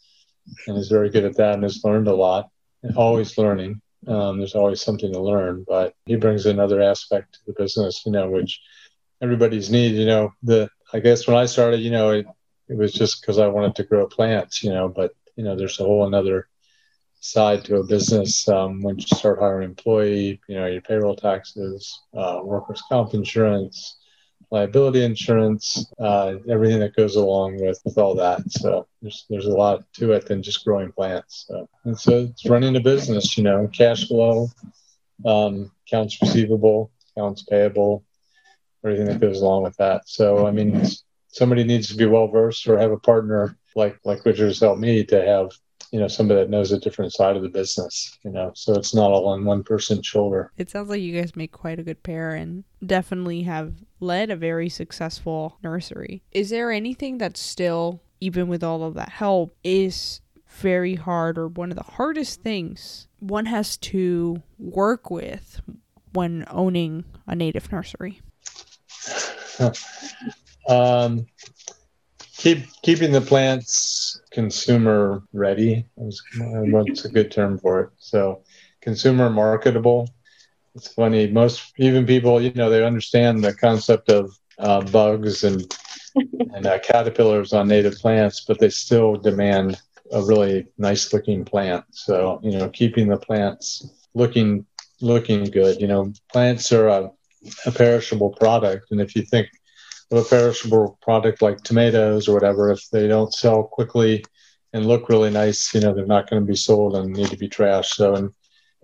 and 0.67 0.77
is 0.77 0.89
very 0.89 1.09
good 1.09 1.25
at 1.25 1.37
that, 1.37 1.55
and 1.55 1.63
has 1.63 1.83
learned 1.83 2.07
a 2.07 2.15
lot. 2.15 2.49
Always 2.95 3.37
learning. 3.37 3.81
Um, 4.07 4.37
there's 4.37 4.55
always 4.55 4.81
something 4.81 5.11
to 5.11 5.19
learn, 5.19 5.65
but 5.67 5.93
he 6.05 6.15
brings 6.15 6.45
another 6.45 6.81
aspect 6.81 7.33
to 7.33 7.39
the 7.47 7.53
business. 7.53 8.03
You 8.05 8.11
know, 8.11 8.29
which 8.29 8.61
everybody's 9.21 9.71
need. 9.71 9.95
You 9.95 10.05
know, 10.05 10.33
the 10.43 10.69
I 10.93 10.99
guess 10.99 11.27
when 11.27 11.37
I 11.37 11.45
started, 11.45 11.79
you 11.81 11.91
know, 11.91 12.11
it, 12.11 12.27
it 12.67 12.77
was 12.77 12.93
just 12.93 13.21
because 13.21 13.39
I 13.39 13.47
wanted 13.47 13.75
to 13.75 13.83
grow 13.83 14.07
plants, 14.07 14.63
you 14.63 14.69
know, 14.69 14.87
but 14.87 15.13
you 15.35 15.43
know, 15.43 15.55
there's 15.55 15.79
a 15.79 15.83
whole 15.83 16.05
another 16.05 16.47
side 17.21 17.65
to 17.65 17.77
a 17.77 17.83
business 17.83 18.47
um, 18.47 18.81
when 18.81 18.97
you 18.97 19.05
start 19.05 19.39
hiring 19.39 19.69
employee, 19.69 20.39
you 20.47 20.55
know, 20.55 20.65
your 20.67 20.81
payroll 20.81 21.15
taxes, 21.15 21.99
uh, 22.15 22.39
workers' 22.43 22.83
comp 22.89 23.13
insurance, 23.13 23.97
liability 24.51 25.03
insurance, 25.03 25.85
uh, 25.99 26.35
everything 26.49 26.79
that 26.79 26.95
goes 26.95 27.15
along 27.15 27.59
with, 27.61 27.79
with 27.85 27.97
all 27.97 28.15
that. 28.15 28.41
So 28.51 28.87
there's 29.01 29.25
there's 29.29 29.45
a 29.45 29.51
lot 29.51 29.83
to 29.93 30.13
it 30.13 30.25
than 30.25 30.41
just 30.41 30.65
growing 30.65 30.91
plants. 30.91 31.45
So, 31.47 31.69
and 31.85 31.97
so 31.97 32.29
it's 32.31 32.45
running 32.45 32.75
a 32.75 32.79
business, 32.79 33.37
you 33.37 33.43
know, 33.43 33.67
cash 33.67 34.07
flow, 34.07 34.49
um, 35.25 35.71
accounts 35.87 36.19
receivable, 36.21 36.91
accounts 37.15 37.43
payable, 37.43 38.03
everything 38.83 39.07
that 39.07 39.21
goes 39.21 39.41
along 39.41 39.63
with 39.63 39.77
that. 39.77 40.07
So 40.07 40.47
I 40.47 40.51
mean, 40.51 40.83
somebody 41.27 41.63
needs 41.63 41.89
to 41.89 41.95
be 41.95 42.05
well 42.05 42.27
versed 42.27 42.67
or 42.67 42.79
have 42.79 42.91
a 42.91 42.99
partner 42.99 43.55
like 43.75 43.99
like 44.03 44.25
Richard 44.25 44.47
has 44.47 44.59
helped 44.59 44.81
me 44.81 45.03
to 45.05 45.21
have 45.23 45.51
you 45.91 45.99
know 45.99 46.07
somebody 46.07 46.39
that 46.39 46.49
knows 46.49 46.71
a 46.71 46.79
different 46.79 47.13
side 47.13 47.35
of 47.35 47.41
the 47.41 47.49
business 47.49 48.17
you 48.23 48.31
know 48.31 48.51
so 48.53 48.73
it's 48.73 48.93
not 48.93 49.11
all 49.11 49.27
on 49.27 49.45
one 49.45 49.63
person's 49.63 50.05
shoulder. 50.05 50.51
It 50.57 50.69
sounds 50.69 50.89
like 50.89 51.01
you 51.01 51.19
guys 51.19 51.35
make 51.35 51.51
quite 51.51 51.79
a 51.79 51.83
good 51.83 52.03
pair 52.03 52.35
and 52.35 52.63
definitely 52.85 53.43
have 53.43 53.73
led 53.99 54.29
a 54.29 54.35
very 54.35 54.69
successful 54.69 55.57
nursery. 55.63 56.23
Is 56.31 56.49
there 56.49 56.71
anything 56.71 57.17
that's 57.17 57.39
still 57.39 58.01
even 58.21 58.47
with 58.47 58.63
all 58.63 58.83
of 58.83 58.95
that 58.95 59.09
help 59.09 59.55
is 59.63 60.21
very 60.47 60.95
hard 60.95 61.37
or 61.37 61.47
one 61.47 61.71
of 61.71 61.77
the 61.77 61.83
hardest 61.83 62.41
things 62.41 63.07
one 63.19 63.45
has 63.45 63.77
to 63.77 64.41
work 64.57 65.09
with 65.11 65.61
when 66.13 66.45
owning 66.49 67.05
a 67.27 67.35
native 67.35 67.71
nursery? 67.71 68.21
Um, 70.67 71.25
keep 72.37 72.59
keeping 72.83 73.11
the 73.11 73.21
plants 73.21 74.21
consumer 74.39 75.29
ready. 75.43 75.89
What's 76.73 77.05
a 77.05 77.09
good 77.17 77.31
term 77.31 77.59
for 77.59 77.81
it? 77.83 77.89
So, 78.11 78.43
consumer 78.87 79.29
marketable. 79.29 80.09
It's 80.75 80.93
funny. 80.93 81.27
Most 81.39 81.73
even 81.87 82.05
people, 82.13 82.45
you 82.47 82.55
know, 82.55 82.69
they 82.69 82.83
understand 82.83 83.43
the 83.43 83.53
concept 83.53 84.09
of 84.09 84.31
uh, 84.59 84.81
bugs 84.81 85.43
and 85.43 85.61
and 86.53 86.65
uh, 86.67 86.79
caterpillars 86.79 87.53
on 87.53 87.67
native 87.67 87.95
plants, 87.95 88.45
but 88.47 88.59
they 88.59 88.69
still 88.69 89.15
demand 89.15 89.77
a 90.11 90.21
really 90.23 90.67
nice 90.77 91.13
looking 91.13 91.45
plant. 91.45 91.83
So, 91.91 92.39
you 92.43 92.57
know, 92.57 92.69
keeping 92.69 93.07
the 93.09 93.17
plants 93.17 93.87
looking 94.15 94.65
looking 95.01 95.45
good. 95.45 95.81
You 95.81 95.87
know, 95.87 96.13
plants 96.31 96.71
are 96.71 96.87
a, 96.87 97.11
a 97.65 97.71
perishable 97.71 98.31
product, 98.31 98.91
and 98.91 99.01
if 99.01 99.15
you 99.15 99.23
think 99.23 99.47
of 100.11 100.17
a 100.25 100.29
perishable 100.29 100.97
product 101.01 101.41
like 101.41 101.61
tomatoes 101.63 102.27
or 102.27 102.33
whatever, 102.33 102.71
if 102.71 102.89
they 102.89 103.07
don't 103.07 103.33
sell 103.33 103.63
quickly 103.63 104.23
and 104.73 104.85
look 104.85 105.09
really 105.09 105.29
nice, 105.29 105.73
you 105.73 105.81
know, 105.81 105.93
they're 105.93 106.05
not 106.05 106.29
going 106.29 106.41
to 106.41 106.47
be 106.47 106.55
sold 106.55 106.95
and 106.95 107.13
need 107.13 107.29
to 107.29 107.37
be 107.37 107.49
trashed. 107.49 107.93
So, 107.93 108.15
and 108.15 108.33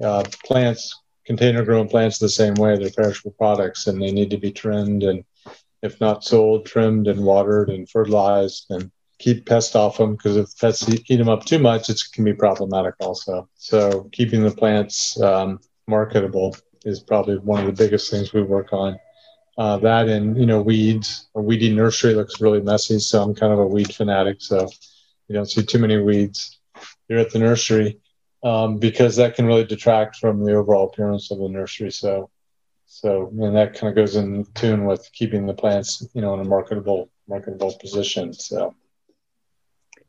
uh, 0.03 0.23
plants, 0.43 1.01
container 1.25 1.63
grown 1.63 1.87
plants, 1.87 2.19
the 2.19 2.29
same 2.29 2.55
way, 2.55 2.77
they're 2.77 2.89
perishable 2.91 3.35
products 3.37 3.87
and 3.87 4.01
they 4.01 4.11
need 4.11 4.29
to 4.31 4.37
be 4.37 4.51
trimmed 4.51 5.03
and, 5.03 5.23
if 5.81 5.99
not 5.99 6.23
sold, 6.23 6.65
trimmed 6.65 7.07
and 7.07 7.23
watered 7.23 7.69
and 7.69 7.89
fertilized 7.89 8.67
and 8.69 8.91
keep 9.19 9.45
pests 9.45 9.75
off 9.75 9.97
them 9.97 10.15
because 10.15 10.37
if 10.37 10.57
pests 10.59 10.87
eat, 10.89 11.17
them 11.17 11.29
up 11.29 11.45
too 11.45 11.59
much, 11.59 11.89
it 11.89 11.99
can 12.13 12.23
be 12.23 12.33
problematic 12.33 12.95
also. 12.99 13.47
So, 13.55 14.09
keeping 14.11 14.43
the 14.43 14.51
plants 14.51 15.19
um, 15.21 15.59
marketable 15.87 16.55
is 16.83 16.99
probably 16.99 17.37
one 17.37 17.61
of 17.61 17.65
the 17.65 17.83
biggest 17.83 18.11
things 18.11 18.33
we 18.33 18.43
work 18.43 18.73
on 18.73 18.99
uh, 19.57 19.77
that 19.77 20.09
and 20.09 20.37
you 20.37 20.45
know 20.45 20.61
weeds. 20.61 21.27
A 21.35 21.41
weedy 21.41 21.73
nursery 21.73 22.13
looks 22.13 22.41
really 22.41 22.61
messy, 22.61 22.99
so 22.99 23.21
I'm 23.21 23.35
kind 23.35 23.53
of 23.53 23.59
a 23.59 23.65
weed 23.65 23.93
fanatic. 23.93 24.37
So 24.41 24.67
you 25.27 25.35
don't 25.35 25.49
see 25.49 25.63
too 25.63 25.79
many 25.79 25.97
weeds 25.97 26.59
here 27.07 27.19
at 27.19 27.31
the 27.31 27.39
nursery 27.39 27.99
um, 28.43 28.77
because 28.77 29.15
that 29.15 29.35
can 29.35 29.45
really 29.45 29.63
detract 29.63 30.17
from 30.17 30.43
the 30.43 30.53
overall 30.53 30.87
appearance 30.87 31.31
of 31.31 31.39
the 31.39 31.49
nursery. 31.49 31.91
So 31.91 32.29
so 32.85 33.29
and 33.39 33.55
that 33.55 33.73
kind 33.73 33.89
of 33.89 33.95
goes 33.95 34.15
in 34.15 34.45
tune 34.53 34.85
with 34.85 35.09
keeping 35.13 35.45
the 35.45 35.53
plants 35.53 36.05
you 36.13 36.21
know 36.21 36.33
in 36.33 36.41
a 36.41 36.45
marketable 36.45 37.09
marketable 37.27 37.73
position. 37.79 38.33
So. 38.33 38.75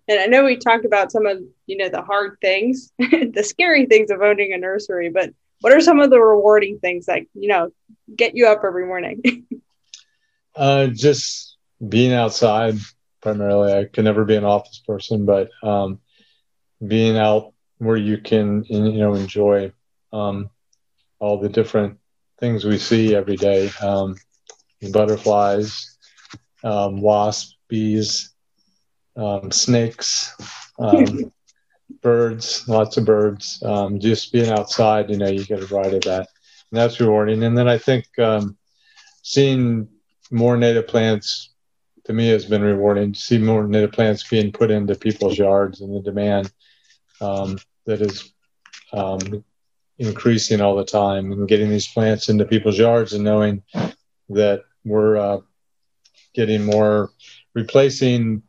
And 0.08 0.20
I 0.20 0.26
know 0.26 0.44
we 0.44 0.56
talked 0.56 0.84
about 0.84 1.10
some 1.10 1.26
of 1.26 1.38
you 1.66 1.76
know 1.76 1.88
the 1.88 2.02
hard 2.02 2.38
things, 2.40 2.92
the 2.98 3.44
scary 3.44 3.86
things 3.86 4.10
of 4.10 4.22
owning 4.22 4.52
a 4.52 4.58
nursery, 4.58 5.08
but 5.08 5.30
what 5.60 5.72
are 5.72 5.80
some 5.80 6.00
of 6.00 6.10
the 6.10 6.20
rewarding 6.20 6.78
things 6.78 7.06
that 7.06 7.22
you 7.34 7.48
know 7.48 7.70
get 8.14 8.36
you 8.36 8.46
up 8.46 8.62
every 8.64 8.86
morning? 8.86 9.22
Uh, 10.54 10.86
just 10.86 11.58
being 11.86 12.14
outside 12.14 12.74
primarily. 13.20 13.72
I 13.74 13.84
could 13.84 14.04
never 14.04 14.24
be 14.24 14.36
an 14.36 14.44
office 14.44 14.82
person 14.86 15.26
but 15.26 15.50
um, 15.62 16.00
being 16.86 17.18
out 17.18 17.52
where 17.78 17.96
you 17.96 18.18
can 18.18 18.64
you 18.68 18.92
know 18.92 19.14
enjoy 19.14 19.72
um, 20.12 20.50
all 21.18 21.38
the 21.38 21.48
different 21.48 21.98
things 22.40 22.64
we 22.64 22.78
see 22.78 23.14
every 23.14 23.36
day 23.36 23.70
um, 23.82 24.16
butterflies 24.92 25.96
um, 26.64 27.00
wasps 27.00 27.56
bees 27.68 28.32
um, 29.16 29.50
snakes 29.50 30.34
um, 30.78 31.30
birds, 32.02 32.68
lots 32.68 32.96
of 32.96 33.04
birds. 33.04 33.62
Um, 33.64 33.98
just 34.00 34.32
being 34.32 34.50
outside, 34.50 35.10
you 35.10 35.18
know, 35.18 35.28
you 35.28 35.44
get 35.44 35.62
a 35.62 35.66
variety 35.66 35.96
of 35.96 36.02
that, 36.04 36.28
and 36.70 36.80
that's 36.80 37.00
rewarding. 37.00 37.42
And 37.42 37.56
then 37.56 37.68
I 37.68 37.78
think 37.78 38.06
um, 38.18 38.56
seeing 39.22 39.88
more 40.30 40.56
native 40.56 40.88
plants 40.88 41.50
to 42.04 42.12
me 42.12 42.28
has 42.28 42.44
been 42.44 42.62
rewarding. 42.62 43.12
To 43.12 43.18
see 43.18 43.38
more 43.38 43.66
native 43.66 43.92
plants 43.92 44.28
being 44.28 44.52
put 44.52 44.70
into 44.70 44.94
people's 44.94 45.38
yards 45.38 45.80
and 45.80 45.94
the 45.94 46.00
demand 46.00 46.52
um, 47.20 47.58
that 47.86 48.00
is 48.00 48.32
um, 48.92 49.44
increasing 49.98 50.60
all 50.60 50.76
the 50.76 50.84
time, 50.84 51.32
and 51.32 51.48
getting 51.48 51.70
these 51.70 51.88
plants 51.88 52.28
into 52.28 52.44
people's 52.44 52.78
yards 52.78 53.12
and 53.12 53.24
knowing 53.24 53.62
that 54.28 54.62
we're 54.84 55.16
uh, 55.16 55.40
getting 56.34 56.64
more 56.64 57.10
replacing 57.54 58.42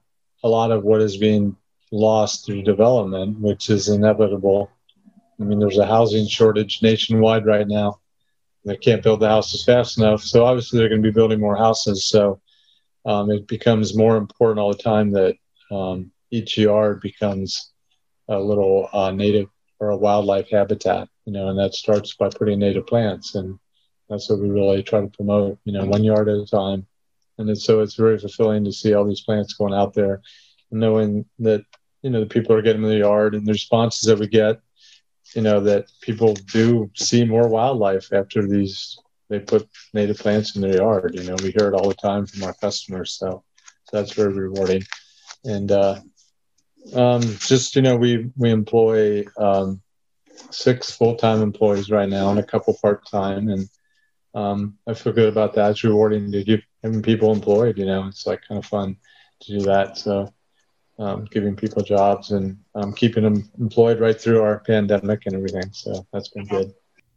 a 0.44 0.50
lot 0.50 0.72
of 0.72 0.84
what 0.84 1.02
is 1.02 1.18
being 1.18 1.56
lost 1.92 2.46
through 2.46 2.64
development, 2.64 3.40
which 3.40 3.70
is 3.70 3.90
inevitable. 3.90 4.72
I 5.40 5.44
mean, 5.44 5.60
there's 5.60 5.78
a 5.78 5.86
housing 5.86 6.28
shortage 6.28 6.82
nationwide 6.82 7.46
right 7.46 7.68
now. 7.68 8.00
They 8.66 8.76
can't 8.76 9.04
build 9.04 9.22
the 9.22 9.30
houses 9.30 9.64
fast 9.64 9.98
enough. 9.98 10.24
So 10.24 10.46
obviously, 10.46 10.80
they're 10.80 10.90
going 10.90 11.02
to 11.02 11.08
be 11.08 11.14
building 11.14 11.40
more 11.40 11.56
houses. 11.56 12.06
So 12.06 12.42
um, 13.06 13.32
it 13.32 13.48
becomes 13.48 13.96
more 13.96 14.18
important 14.18 14.60
all 14.60 14.74
the 14.74 14.84
time 14.84 15.12
that 15.12 15.36
um, 15.72 16.12
each 16.32 16.58
yard 16.58 17.00
becomes 17.02 17.72
a 18.28 18.38
little 18.38 18.90
uh, 18.92 19.12
native 19.12 19.48
or 19.80 19.90
a 19.90 19.98
wildlife 19.98 20.50
habitat, 20.50 21.08
you 21.26 21.32
know, 21.32 21.50
and 21.50 21.60
that 21.60 21.74
starts 21.74 22.16
by 22.16 22.30
putting 22.30 22.60
native 22.60 22.88
plants. 22.88 23.36
And 23.36 23.58
that's 24.10 24.30
what 24.30 24.40
we 24.40 24.50
really 24.50 24.84
try 24.84 25.02
to 25.02 25.08
promote, 25.08 25.60
you 25.64 25.72
know, 25.72 25.86
one 25.86 26.04
yard 26.04 26.28
at 26.28 26.36
a 26.36 26.46
time. 26.46 26.86
And 27.38 27.56
so 27.58 27.82
it's 27.82 27.96
very 27.96 28.18
fulfilling 28.18 28.66
to 28.66 28.74
see 28.74 28.94
all 28.94 29.06
these 29.06 29.22
plants 29.22 29.54
going 29.54 29.74
out 29.74 29.94
there 29.94 30.22
knowing 30.72 31.26
that 31.40 31.64
you 32.02 32.10
know 32.10 32.20
the 32.20 32.26
people 32.26 32.56
are 32.56 32.62
getting 32.62 32.84
in 32.84 32.90
the 32.90 32.98
yard 32.98 33.36
and 33.36 33.46
the 33.46 33.52
responses 33.54 34.02
that 34.08 34.20
we 34.20 34.28
get 34.28 34.58
you 35.36 35.42
know 35.42 35.60
that 35.60 35.86
people 36.02 36.34
do 36.54 36.90
see 36.96 37.24
more 37.26 37.48
wildlife 37.48 38.12
after 38.14 38.48
these 38.48 38.98
they 39.30 39.40
put 39.40 39.68
native 39.94 40.18
plants 40.18 40.56
in 40.56 40.62
their 40.62 40.78
yard 40.78 41.12
you 41.16 41.24
know 41.24 41.36
we 41.44 41.52
hear 41.52 41.68
it 41.70 41.74
all 41.76 41.88
the 41.88 41.96
time 41.96 42.26
from 42.26 42.44
our 42.44 42.54
customers 42.62 43.16
so, 43.20 43.44
so 43.86 43.98
that's 43.98 44.14
very 44.14 44.34
rewarding 44.34 44.82
and 45.46 45.72
uh 45.72 45.96
Um, 46.96 47.22
just 47.22 47.76
you 47.76 47.82
know, 47.82 47.96
we 47.98 48.30
we 48.38 48.50
employ 48.52 49.26
um, 49.38 49.82
six 50.52 50.92
full 50.92 51.16
time 51.16 51.42
employees 51.42 51.90
right 51.90 52.10
now 52.10 52.30
and 52.30 52.40
a 52.40 52.44
couple 52.44 52.76
part 52.82 53.06
time, 53.10 53.50
and 53.50 53.68
um, 54.36 54.78
I 54.88 54.94
feel 54.94 55.14
good 55.14 55.30
about 55.30 55.54
that. 55.56 55.72
It's 55.72 55.84
rewarding 55.84 56.32
to 56.32 56.44
keep 56.44 56.62
having 56.84 57.02
people 57.02 57.32
employed. 57.34 57.78
You 57.78 57.86
know, 57.86 58.08
it's 58.08 58.26
like 58.26 58.42
kind 58.48 58.58
of 58.60 58.66
fun 58.66 58.96
to 59.42 59.60
do 59.60 59.66
that. 59.66 59.98
So, 59.98 60.30
um, 61.00 61.26
giving 61.26 61.56
people 61.56 61.84
jobs 61.84 62.32
and 62.32 62.58
um, 62.76 62.94
keeping 62.94 63.24
them 63.24 63.50
employed 63.60 64.00
right 64.00 64.20
through 64.20 64.42
our 64.42 64.60
pandemic 64.60 65.26
and 65.26 65.36
everything. 65.36 65.70
So 65.72 66.06
that's 66.12 66.30
been 66.30 66.46
good. 66.46 66.74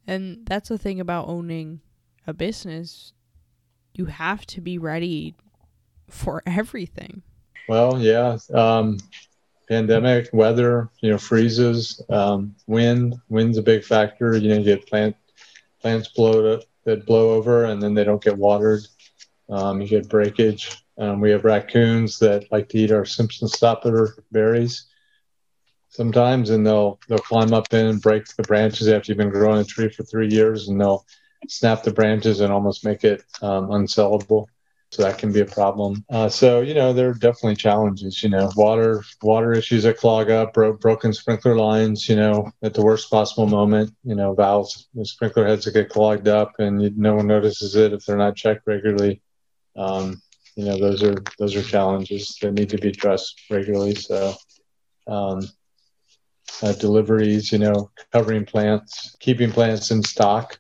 And 0.07 0.45
that's 0.47 0.69
the 0.69 0.79
thing 0.79 1.01
about 1.01 1.29
owning 1.29 1.81
a 2.27 2.33
business. 2.33 3.13
You 3.95 4.07
have 4.07 4.47
to 4.47 4.61
be 4.61 4.79
ready 4.79 5.35
for 6.09 6.43
everything. 6.47 7.23
Well, 7.69 8.01
yeah. 8.01 8.39
Um, 8.53 8.99
pandemic, 9.69 10.29
weather, 10.33 10.91
you 11.01 11.11
know, 11.11 11.19
freezes, 11.19 12.03
um, 12.11 12.55
wind. 12.67 13.15
Wind's 13.29 13.59
a 13.59 13.63
big 13.63 13.85
factor. 13.85 14.37
You 14.37 14.49
know, 14.49 14.59
you 14.59 14.65
get 14.65 14.87
plant 14.87 15.17
plants 15.81 16.09
blow 16.09 16.61
that 16.85 17.07
blow 17.07 17.31
over 17.31 17.65
and 17.65 17.83
then 17.83 17.95
they 17.95 18.05
don't 18.05 18.23
get 18.23 18.37
watered. 18.37 18.87
Um, 19.49 19.81
you 19.81 19.89
get 19.89 20.09
breakage. 20.09 20.83
Um, 21.01 21.21
we 21.21 21.31
have 21.31 21.45
raccoons 21.45 22.19
that 22.19 22.53
like 22.53 22.69
to 22.69 22.79
eat 22.79 22.93
our 22.93 23.07
Simpson 23.07 23.49
stopper 23.49 24.23
berries 24.31 24.85
sometimes, 25.89 26.51
and 26.51 26.67
they'll 26.67 27.01
they'll 27.09 27.19
climb 27.19 27.55
up 27.55 27.73
in 27.73 27.87
and 27.87 28.03
break 28.03 28.27
the 28.37 28.43
branches 28.43 28.87
after 28.87 29.11
you've 29.11 29.19
been 29.19 29.31
growing 29.31 29.63
a 29.63 29.65
tree 29.65 29.89
for 29.89 30.05
three 30.05 30.29
years, 30.29 30.69
and 30.69 30.79
they'll 30.79 31.07
snap 31.49 31.83
the 31.83 31.93
branches 31.93 32.41
and 32.41 32.53
almost 32.53 32.85
make 32.85 33.03
it 33.03 33.25
um, 33.41 33.69
unsellable. 33.69 34.47
So 34.93 35.03
that 35.05 35.19
can 35.19 35.33
be 35.33 35.41
a 35.41 35.47
problem. 35.47 36.05
Uh, 36.11 36.29
so 36.29 36.63
you 36.63 36.75
know 36.75 36.93
there 36.93 37.11
are 37.11 37.15
definitely 37.15 37.57
challenges. 37.57 38.23
You 38.23 38.29
know, 38.29 38.51
water 38.55 39.03
water 39.23 39.53
issues 39.53 39.85
that 39.85 39.97
clog 39.97 40.31
up, 40.31 40.53
bro- 40.53 40.75
broken 40.75 41.15
sprinkler 41.15 41.57
lines. 41.57 42.09
You 42.09 42.17
know, 42.17 42.51
at 42.63 42.75
the 42.75 42.83
worst 42.83 43.09
possible 43.09 43.47
moment. 43.47 43.95
You 44.05 44.17
know, 44.17 44.35
valves, 44.35 44.89
the 44.95 45.07
sprinkler 45.07 45.47
heads 45.47 45.65
that 45.65 45.73
get 45.73 45.89
clogged 45.89 46.29
up, 46.29 46.55
and 46.59 46.83
you, 46.83 46.93
no 46.95 47.15
one 47.15 47.27
notices 47.29 47.75
it 47.77 47.93
if 47.95 48.05
they're 48.05 48.19
not 48.19 48.37
checked 48.37 48.67
regularly. 48.67 49.23
Um, 49.77 50.21
you 50.57 50.65
know, 50.65 50.79
those 50.79 51.03
are 51.03 51.17
those 51.39 51.57
are 51.57 51.63
challenges 51.63 52.37
that 52.43 52.53
need 52.53 52.71
to 52.71 52.79
be 52.79 52.89
addressed 52.89 53.41
regularly. 53.51 53.95
So. 53.95 54.35
Um, 55.07 55.41
uh, 56.63 56.73
deliveries, 56.73 57.53
you 57.53 57.59
know, 57.59 57.91
covering 58.13 58.45
plants, 58.45 59.17
keeping 59.21 59.51
plants 59.51 59.91
in 59.91 60.03
stock, 60.03 60.59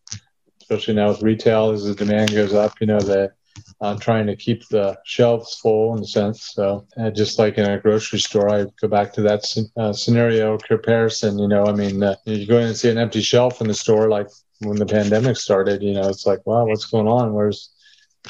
especially 0.60 0.94
now 0.94 1.08
with 1.08 1.22
retail 1.22 1.70
as 1.70 1.84
the 1.84 1.94
demand 1.94 2.30
goes 2.30 2.54
up, 2.54 2.80
you 2.80 2.86
know, 2.86 3.00
that 3.00 3.32
uh, 3.80 3.96
trying 3.96 4.26
to 4.26 4.36
keep 4.36 4.66
the 4.68 4.96
shelves 5.04 5.58
full 5.58 5.96
in 5.96 6.02
a 6.02 6.06
sense. 6.06 6.52
So 6.54 6.86
uh, 6.96 7.10
just 7.10 7.38
like 7.38 7.58
in 7.58 7.68
a 7.68 7.78
grocery 7.78 8.18
store, 8.18 8.48
I 8.48 8.66
go 8.80 8.88
back 8.88 9.12
to 9.14 9.22
that 9.22 9.44
uh, 9.76 9.92
scenario 9.92 10.56
comparison. 10.58 11.38
You 11.38 11.48
know, 11.48 11.64
I 11.66 11.72
mean, 11.72 12.02
uh, 12.02 12.16
you 12.24 12.46
go 12.46 12.58
in 12.58 12.68
and 12.68 12.76
see 12.76 12.90
an 12.90 12.98
empty 12.98 13.20
shelf 13.20 13.60
in 13.60 13.68
the 13.68 13.74
store, 13.74 14.08
like 14.08 14.28
when 14.60 14.76
the 14.76 14.86
pandemic 14.86 15.36
started. 15.36 15.82
You 15.82 15.94
know, 15.94 16.08
it's 16.08 16.26
like, 16.26 16.46
wow, 16.46 16.66
what's 16.66 16.86
going 16.86 17.08
on? 17.08 17.34
Where's 17.34 17.70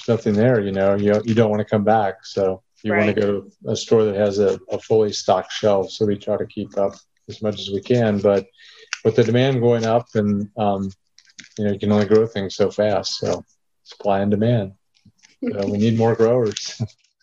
nothing 0.08 0.34
there. 0.34 0.60
You 0.60 0.72
know, 0.72 0.94
you 0.94 1.20
you 1.24 1.34
don't 1.34 1.50
want 1.50 1.60
to 1.60 1.64
come 1.64 1.84
back, 1.84 2.24
so 2.24 2.62
you 2.82 2.92
right. 2.92 3.04
want 3.04 3.16
to 3.16 3.20
go 3.20 3.40
to 3.40 3.52
a 3.68 3.76
store 3.76 4.04
that 4.04 4.14
has 4.14 4.38
a, 4.38 4.58
a 4.70 4.78
fully 4.78 5.12
stocked 5.12 5.52
shelf. 5.52 5.90
So 5.90 6.06
we 6.06 6.16
try 6.16 6.36
to 6.36 6.46
keep 6.46 6.76
up 6.78 6.94
as 7.28 7.42
much 7.42 7.60
as 7.60 7.70
we 7.70 7.80
can. 7.80 8.18
But 8.18 8.46
with 9.04 9.16
the 9.16 9.24
demand 9.24 9.60
going 9.60 9.84
up, 9.84 10.06
and 10.14 10.48
um, 10.56 10.90
you 11.58 11.64
know, 11.64 11.72
you 11.72 11.78
can 11.78 11.92
only 11.92 12.06
grow 12.06 12.26
things 12.26 12.54
so 12.54 12.70
fast. 12.70 13.18
So 13.18 13.44
supply 13.84 14.20
and 14.20 14.30
demand. 14.30 14.72
So 15.42 15.66
we 15.66 15.78
need 15.78 15.96
more 15.96 16.14
growers. 16.14 16.80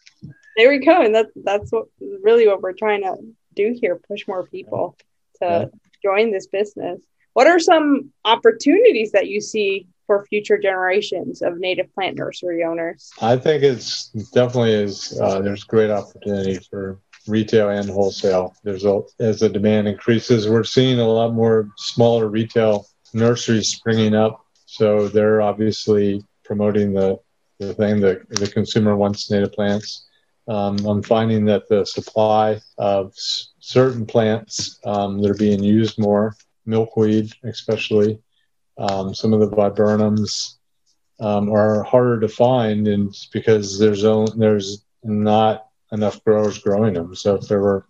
there 0.58 0.70
we 0.70 0.80
go, 0.80 1.02
and 1.02 1.14
that's 1.14 1.32
that's 1.44 1.72
what 1.72 1.86
really 2.00 2.48
what 2.48 2.62
we're 2.62 2.74
trying 2.74 3.04
to 3.04 3.16
do 3.56 3.78
here: 3.80 4.00
push 4.08 4.28
more 4.28 4.46
people 4.48 4.98
to 5.42 5.46
yeah. 5.46 5.66
join 6.04 6.32
this 6.32 6.48
business. 6.48 7.02
What 7.34 7.48
are 7.48 7.60
some 7.60 8.12
opportunities 8.26 9.12
that 9.12 9.28
you 9.28 9.40
see 9.40 9.88
for 10.08 10.26
future 10.26 10.58
generations 10.58 11.42
of 11.44 11.60
native 11.60 11.94
plant 11.94 12.18
nursery 12.18 12.64
owners? 12.64 13.12
I 13.22 13.38
think 13.38 13.62
it's 13.62 14.08
definitely 14.34 14.74
is. 14.74 15.20
Uh, 15.22 15.42
there's 15.42 15.64
great 15.64 15.92
opportunity 15.92 16.58
for 16.72 17.00
retail 17.28 17.70
and 17.70 17.90
wholesale. 17.90 18.56
There's 18.64 18.86
a, 18.86 19.02
as 19.20 19.42
the 19.42 19.50
demand 19.50 19.88
increases, 19.88 20.50
we're 20.50 20.64
seeing 20.64 21.00
a 21.00 21.08
lot 21.08 21.34
more 21.34 21.70
smaller 21.78 22.28
retail 22.30 22.88
nurseries 23.14 23.70
springing 23.70 24.16
up. 24.16 24.44
So 24.66 25.08
they're 25.10 25.42
obviously 25.42 26.24
promoting 26.44 26.94
the, 26.94 27.20
the 27.60 27.74
thing 27.74 28.00
that 28.02 28.28
the 28.30 28.48
consumer 28.48 28.96
wants 28.96 29.30
native 29.30 29.52
plants. 29.52 30.08
Um, 30.48 30.78
I'm 30.86 31.04
finding 31.04 31.44
that 31.46 31.68
the 31.68 31.86
supply 31.86 32.62
of 32.78 33.08
s- 33.08 33.50
certain 33.60 34.06
plants 34.06 34.80
um, 34.86 35.22
that 35.22 35.32
are 35.32 35.36
being 35.36 35.62
used 35.62 36.00
more, 36.00 36.36
milkweed 36.66 37.34
especially, 37.44 38.20
um, 38.78 39.14
some 39.14 39.34
of 39.34 39.40
the 39.40 39.50
viburnums 39.50 40.56
um, 41.20 41.52
are 41.52 41.84
harder 41.84 42.20
to 42.20 42.28
find, 42.28 42.88
and 42.88 43.14
because 43.34 43.80
there's 43.80 44.04
only, 44.04 44.32
there's 44.38 44.86
not 45.04 45.68
enough 45.92 46.24
growers 46.24 46.60
growing 46.60 46.94
them. 46.94 47.16
So 47.16 47.36
if 47.36 47.48
there 47.48 47.62
were, 47.62 47.86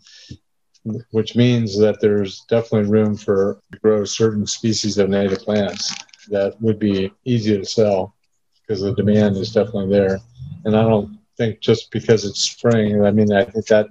which 1.11 1.35
means 1.35 1.77
that 1.79 1.99
there's 1.99 2.41
definitely 2.49 2.89
room 2.89 3.17
for 3.17 3.61
grow 3.81 4.05
certain 4.05 4.45
species 4.47 4.97
of 4.97 5.09
native 5.09 5.39
plants 5.39 5.93
that 6.29 6.59
would 6.61 6.79
be 6.79 7.11
easy 7.25 7.57
to 7.57 7.65
sell 7.65 8.15
because 8.61 8.81
the 8.81 8.93
demand 8.93 9.37
is 9.37 9.53
definitely 9.53 9.89
there. 9.89 10.19
And 10.65 10.75
I 10.75 10.83
don't 10.83 11.17
think 11.37 11.59
just 11.59 11.91
because 11.91 12.25
it's 12.25 12.41
spring, 12.41 13.03
I 13.03 13.11
mean, 13.11 13.33
I 13.33 13.45
think 13.45 13.65
that 13.67 13.87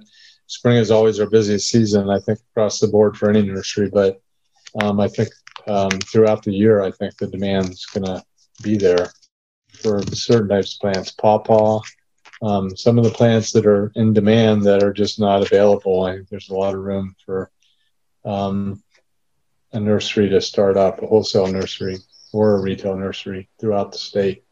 spring 0.47 0.77
is 0.77 0.91
always 0.91 1.19
our 1.19 1.29
busiest 1.29 1.69
season, 1.69 2.09
I 2.09 2.19
think, 2.19 2.39
across 2.51 2.79
the 2.79 2.87
board 2.87 3.17
for 3.17 3.29
any 3.29 3.41
nursery. 3.41 3.89
But 3.89 4.21
um, 4.81 4.99
I 4.99 5.07
think 5.07 5.29
um, 5.67 5.91
throughout 5.91 6.43
the 6.43 6.53
year, 6.53 6.81
I 6.81 6.91
think 6.91 7.17
the 7.17 7.27
demand 7.27 7.69
is 7.69 7.85
going 7.85 8.05
to 8.05 8.23
be 8.61 8.77
there 8.77 9.11
for 9.81 10.01
certain 10.13 10.49
types 10.49 10.75
of 10.75 10.81
plants. 10.81 11.11
Pawpaw, 11.11 11.81
um, 12.41 12.75
some 12.75 12.97
of 12.97 13.03
the 13.03 13.11
plants 13.11 13.51
that 13.51 13.65
are 13.65 13.91
in 13.95 14.13
demand 14.13 14.63
that 14.63 14.83
are 14.83 14.93
just 14.93 15.19
not 15.19 15.41
available. 15.41 16.03
I 16.03 16.15
think 16.15 16.29
there's 16.29 16.49
a 16.49 16.55
lot 16.55 16.73
of 16.73 16.81
room 16.81 17.15
for 17.25 17.51
um, 18.25 18.81
a 19.73 19.79
nursery 19.79 20.29
to 20.29 20.41
start 20.41 20.77
up, 20.77 21.01
a 21.01 21.07
wholesale 21.07 21.47
nursery 21.47 21.97
or 22.33 22.55
a 22.55 22.61
retail 22.61 22.95
nursery 22.95 23.49
throughout 23.59 23.91
the 23.91 23.97
state. 23.97 24.43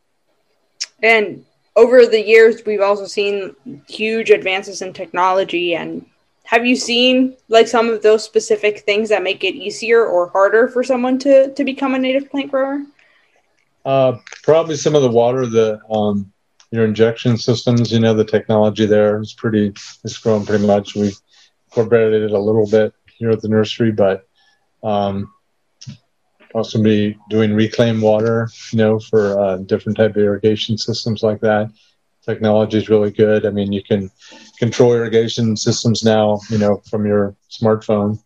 And 1.04 1.46
over 1.76 2.06
the 2.06 2.26
years, 2.26 2.64
we've 2.66 2.82
also 2.82 3.06
seen 3.06 3.56
huge 3.88 4.30
advances 4.30 4.82
in 4.82 4.94
technology. 4.94 5.76
And 5.76 6.06
have 6.46 6.66
you 6.66 6.76
seen 6.76 7.36
like 7.50 7.68
some 7.68 7.90
of 7.90 8.02
those 8.02 8.24
specific 8.24 8.80
things 8.82 9.10
that 9.10 9.24
make 9.24 9.44
it 9.44 9.56
easier 9.56 10.06
or 10.06 10.30
harder 10.30 10.68
for 10.68 10.84
someone 10.84 11.20
to 11.20 11.54
to 11.54 11.64
become 11.64 11.96
a 11.96 12.00
native 12.00 12.30
plant 12.30 12.52
grower? 12.52 12.84
Uh, 13.84 14.18
probably 14.44 14.76
some 14.76 14.96
of 14.96 15.04
the 15.04 15.10
water, 15.10 15.46
the 15.46 15.80
um, 15.92 16.32
your 16.72 16.86
injection 16.86 17.38
systems, 17.38 17.92
you 17.92 18.00
know, 18.00 18.14
the 18.14 18.26
technology 18.26 18.86
there 18.86 19.22
is 19.22 19.34
pretty, 19.34 19.74
it's 20.04 20.18
grown 20.18 20.46
pretty 20.46 20.66
much. 20.66 20.96
We 20.96 21.14
incorporated 21.68 22.24
it 22.24 22.32
a 22.32 22.40
little 22.40 22.68
bit 22.68 22.94
here 23.18 23.30
at 23.30 23.42
the 23.42 23.48
nursery, 23.48 23.92
but 23.92 24.28
um, 24.84 25.32
also 26.54 26.82
be 26.82 27.18
doing 27.30 27.54
reclaimed 27.54 28.02
water, 28.02 28.50
you 28.72 28.78
know, 28.78 29.00
for 29.00 29.40
uh, 29.40 29.58
different 29.58 29.98
type 29.98 30.12
of 30.12 30.18
irrigation 30.18 30.78
systems 30.78 31.24
like 31.24 31.42
that. 31.42 31.70
Technology 32.26 32.78
is 32.78 32.90
really 32.90 33.12
good. 33.12 33.46
I 33.46 33.52
mean, 33.52 33.72
you 33.72 33.84
can 33.84 34.10
control 34.58 34.94
irrigation 34.94 35.56
systems 35.56 36.04
now, 36.04 36.40
you 36.50 36.58
know, 36.58 36.82
from 36.90 37.06
your 37.06 37.36
smartphone 37.52 38.20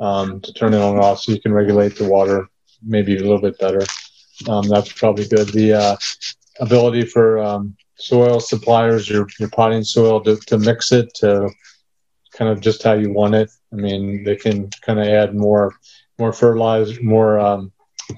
um, 0.00 0.40
to 0.40 0.52
turn 0.52 0.74
it 0.74 0.80
on 0.80 0.96
and 0.96 1.04
off, 1.04 1.20
so 1.20 1.32
you 1.32 1.40
can 1.40 1.52
regulate 1.52 1.96
the 1.96 2.08
water 2.08 2.48
maybe 2.82 3.16
a 3.16 3.20
little 3.20 3.40
bit 3.40 3.58
better. 3.58 3.82
Um, 4.48 4.68
that's 4.68 4.92
probably 4.92 5.28
good. 5.28 5.48
The 5.48 5.74
uh, 5.74 5.96
ability 6.60 7.04
for 7.04 7.38
um, 7.38 7.76
soil 7.96 8.40
suppliers, 8.40 9.08
your, 9.08 9.26
your 9.38 9.50
potting 9.50 9.84
soil, 9.84 10.20
to, 10.22 10.36
to 10.46 10.58
mix 10.58 10.92
it 10.92 11.12
to 11.16 11.50
kind 12.32 12.50
of 12.50 12.60
just 12.60 12.82
how 12.82 12.94
you 12.94 13.12
want 13.12 13.34
it. 13.34 13.50
I 13.72 13.76
mean, 13.76 14.24
they 14.24 14.36
can 14.36 14.70
kind 14.80 14.98
of 14.98 15.06
add 15.06 15.34
more 15.34 15.74
more 16.18 16.32
fertilizer, 16.32 17.02
more 17.02 17.38
um, 17.38 17.72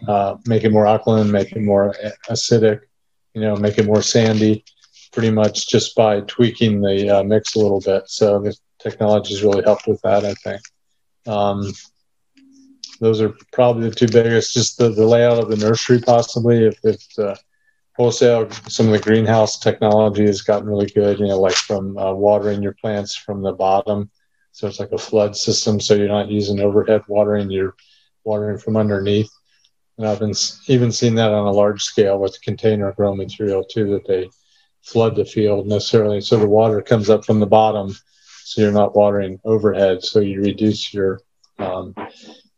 uh, 0.09 0.37
make 0.47 0.65
it 0.65 0.73
more 0.73 0.87
alkaline, 0.87 1.31
make 1.31 1.53
it 1.53 1.61
more 1.63 1.95
acidic, 2.29 2.81
you 3.35 3.41
know, 3.41 3.55
make 3.57 3.79
it 3.79 3.87
more 3.87 4.03
sandy, 4.03 4.65
pretty 5.13 5.31
much 5.31 5.69
just 5.69 5.95
by 5.95 6.21
tweaking 6.23 6.81
the 6.81 7.19
uh, 7.19 7.23
mix 7.23 7.55
a 7.55 7.59
little 7.59 7.81
bit. 7.81 8.09
So 8.09 8.41
the 8.41 8.57
technology 8.79 9.35
has 9.35 9.43
really 9.43 9.63
helped 9.63 9.87
with 9.87 10.01
that, 10.03 10.25
I 10.25 10.35
think. 10.35 10.63
Um, 11.27 11.73
those 13.01 13.21
are 13.21 13.35
probably 13.53 13.89
the 13.89 13.95
two 13.95 14.09
biggest. 14.09 14.55
Just 14.55 14.79
the, 14.79 14.91
the 14.91 15.07
layout 15.07 15.39
of 15.39 15.51
the 15.51 15.57
nursery, 15.57 16.01
possibly, 16.01 16.65
if, 16.67 16.79
if 16.85 17.03
uh, 17.19 17.35
wholesale 17.97 18.51
some 18.69 18.87
of 18.87 18.93
the 18.93 18.99
greenhouse 18.99 19.59
technology 19.59 20.25
has 20.25 20.41
gotten 20.41 20.69
really 20.69 20.87
good 20.87 21.19
you 21.19 21.27
know 21.27 21.39
like 21.39 21.55
from 21.55 21.97
uh, 21.99 22.13
watering 22.13 22.63
your 22.63 22.75
plants 22.75 23.15
from 23.15 23.43
the 23.43 23.53
bottom 23.53 24.11
so 24.53 24.67
it's 24.67 24.81
like 24.81 24.93
a 24.93 24.99
flood 24.99 25.37
system 25.37 25.79
so 25.79 25.95
you're 25.95 26.09
not 26.09 26.31
using 26.31 26.61
overhead 26.61 27.03
watering 27.09 27.51
you're 27.51 27.75
watering 28.25 28.57
from 28.59 28.77
underneath 28.77 29.31
and 29.99 30.07
i've 30.07 30.19
been 30.19 30.33
even 30.69 30.91
seen 30.91 31.15
that 31.15 31.33
on 31.33 31.47
a 31.47 31.53
large 31.53 31.83
scale 31.83 32.19
with 32.19 32.41
container 32.43 32.93
grow 32.93 33.15
material 33.15 33.63
too 33.63 33.91
that 33.91 34.07
they 34.07 34.29
flood 34.83 35.17
the 35.17 35.25
field 35.25 35.67
necessarily 35.67 36.21
so 36.21 36.37
the 36.37 36.47
water 36.47 36.83
comes 36.83 37.09
up 37.09 37.25
from 37.25 37.41
the 37.41 37.47
bottom 37.47 37.95
so 38.53 38.61
you're 38.61 38.73
not 38.73 38.95
watering 38.95 39.41
overhead, 39.45 40.05
so 40.05 40.21
you 40.21 40.43
reduce 40.43 40.93
your 40.93 41.21
um, 41.59 41.95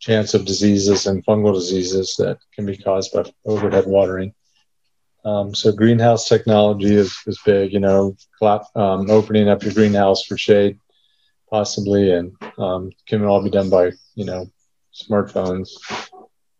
chance 0.00 0.34
of 0.34 0.44
diseases 0.44 1.06
and 1.06 1.24
fungal 1.24 1.54
diseases 1.54 2.16
that 2.18 2.38
can 2.52 2.66
be 2.66 2.76
caused 2.76 3.12
by 3.12 3.24
overhead 3.44 3.86
watering. 3.86 4.34
Um, 5.24 5.54
so 5.54 5.72
greenhouse 5.72 6.28
technology 6.28 6.94
is, 6.94 7.16
is 7.26 7.38
big, 7.46 7.72
you 7.72 7.80
know, 7.80 8.16
um, 8.42 9.08
opening 9.08 9.48
up 9.48 9.62
your 9.62 9.72
greenhouse 9.72 10.24
for 10.24 10.36
shade 10.36 10.78
possibly, 11.48 12.10
and 12.10 12.32
um, 12.58 12.90
can 13.06 13.24
all 13.24 13.42
be 13.42 13.50
done 13.50 13.70
by, 13.70 13.92
you 14.16 14.24
know, 14.24 14.50
smartphones 14.92 15.68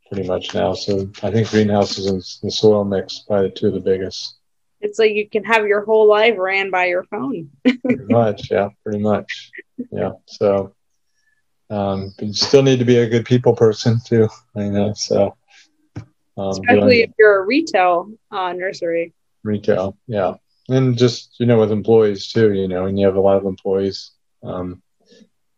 pretty 0.06 0.28
much 0.28 0.54
now. 0.54 0.74
So 0.74 1.10
I 1.24 1.32
think 1.32 1.50
greenhouses 1.50 2.06
and 2.06 2.22
the 2.42 2.50
soil 2.52 2.84
mix 2.84 3.18
probably 3.26 3.48
the 3.48 3.54
two 3.54 3.66
of 3.68 3.74
the 3.74 3.80
biggest. 3.80 4.36
It's 4.84 4.98
like 4.98 5.12
you 5.12 5.26
can 5.26 5.44
have 5.44 5.66
your 5.66 5.82
whole 5.82 6.06
life 6.06 6.34
ran 6.36 6.70
by 6.70 6.86
your 6.86 7.04
phone. 7.04 7.48
pretty 7.64 8.04
much, 8.04 8.50
yeah, 8.50 8.68
pretty 8.82 8.98
much, 8.98 9.50
yeah. 9.90 10.12
So, 10.26 10.74
um, 11.70 12.12
but 12.18 12.26
you 12.26 12.34
still 12.34 12.62
need 12.62 12.80
to 12.80 12.84
be 12.84 12.98
a 12.98 13.08
good 13.08 13.24
people 13.24 13.56
person 13.56 13.98
too. 14.04 14.28
I 14.54 14.68
know, 14.68 14.92
so 14.92 15.38
um, 16.36 16.50
especially 16.50 17.00
if 17.00 17.12
you're 17.18 17.42
a 17.42 17.46
retail 17.46 18.12
uh, 18.30 18.52
nursery. 18.52 19.14
Retail, 19.42 19.96
yeah, 20.06 20.34
and 20.68 20.98
just 20.98 21.40
you 21.40 21.46
know 21.46 21.58
with 21.58 21.72
employees 21.72 22.30
too. 22.30 22.52
You 22.52 22.68
know, 22.68 22.84
and 22.84 22.98
you 22.98 23.06
have 23.06 23.16
a 23.16 23.20
lot 23.20 23.38
of 23.38 23.46
employees. 23.46 24.10
Um, 24.42 24.82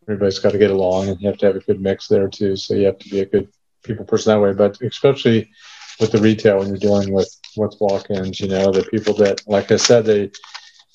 everybody's 0.05 0.39
got 0.39 0.53
to 0.53 0.59
get 0.59 0.71
along, 0.71 1.09
and 1.09 1.21
you 1.21 1.27
have 1.27 1.39
to 1.39 1.47
have 1.47 1.57
a 1.57 1.61
good 1.61 1.81
mix 1.81 2.07
there 2.07 2.29
too. 2.29 2.55
So 2.55 2.75
you 2.75 2.87
have 2.87 3.01
to 3.01 3.09
be 3.09 3.23
a 3.23 3.27
good 3.27 3.49
people 3.83 4.05
person 4.05 4.33
that 4.33 4.41
way. 4.41 4.53
But 4.53 4.81
especially 4.83 5.51
with 5.99 6.13
the 6.13 6.19
retail 6.19 6.61
when 6.61 6.69
you're 6.69 6.77
dealing 6.77 7.13
with 7.13 7.29
with 7.57 7.77
walk-ins, 7.81 8.41
you 8.41 8.49
know, 8.49 8.71
the 8.71 8.85
people 8.85 9.15
that, 9.15 9.43
like 9.47 9.71
I 9.73 9.77
said, 9.77 10.05
they 10.05 10.31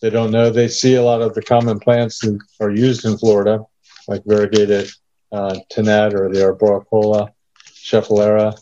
they 0.02 0.10
don't 0.10 0.32
know. 0.32 0.50
They 0.50 0.68
see 0.68 0.96
a 0.96 1.04
lot 1.04 1.22
of 1.22 1.36
the 1.36 1.44
common 1.44 1.80
plants 1.80 2.20
that 2.20 2.40
are 2.60 2.72
used 2.72 3.06
in 3.06 3.18
Florida, 3.18 3.64
like 4.08 4.24
variegated 4.26 4.90
uh, 5.32 5.60
or 5.78 6.30
the 6.30 6.58
arboricola, 6.60 7.30
schefflera, 7.72 8.54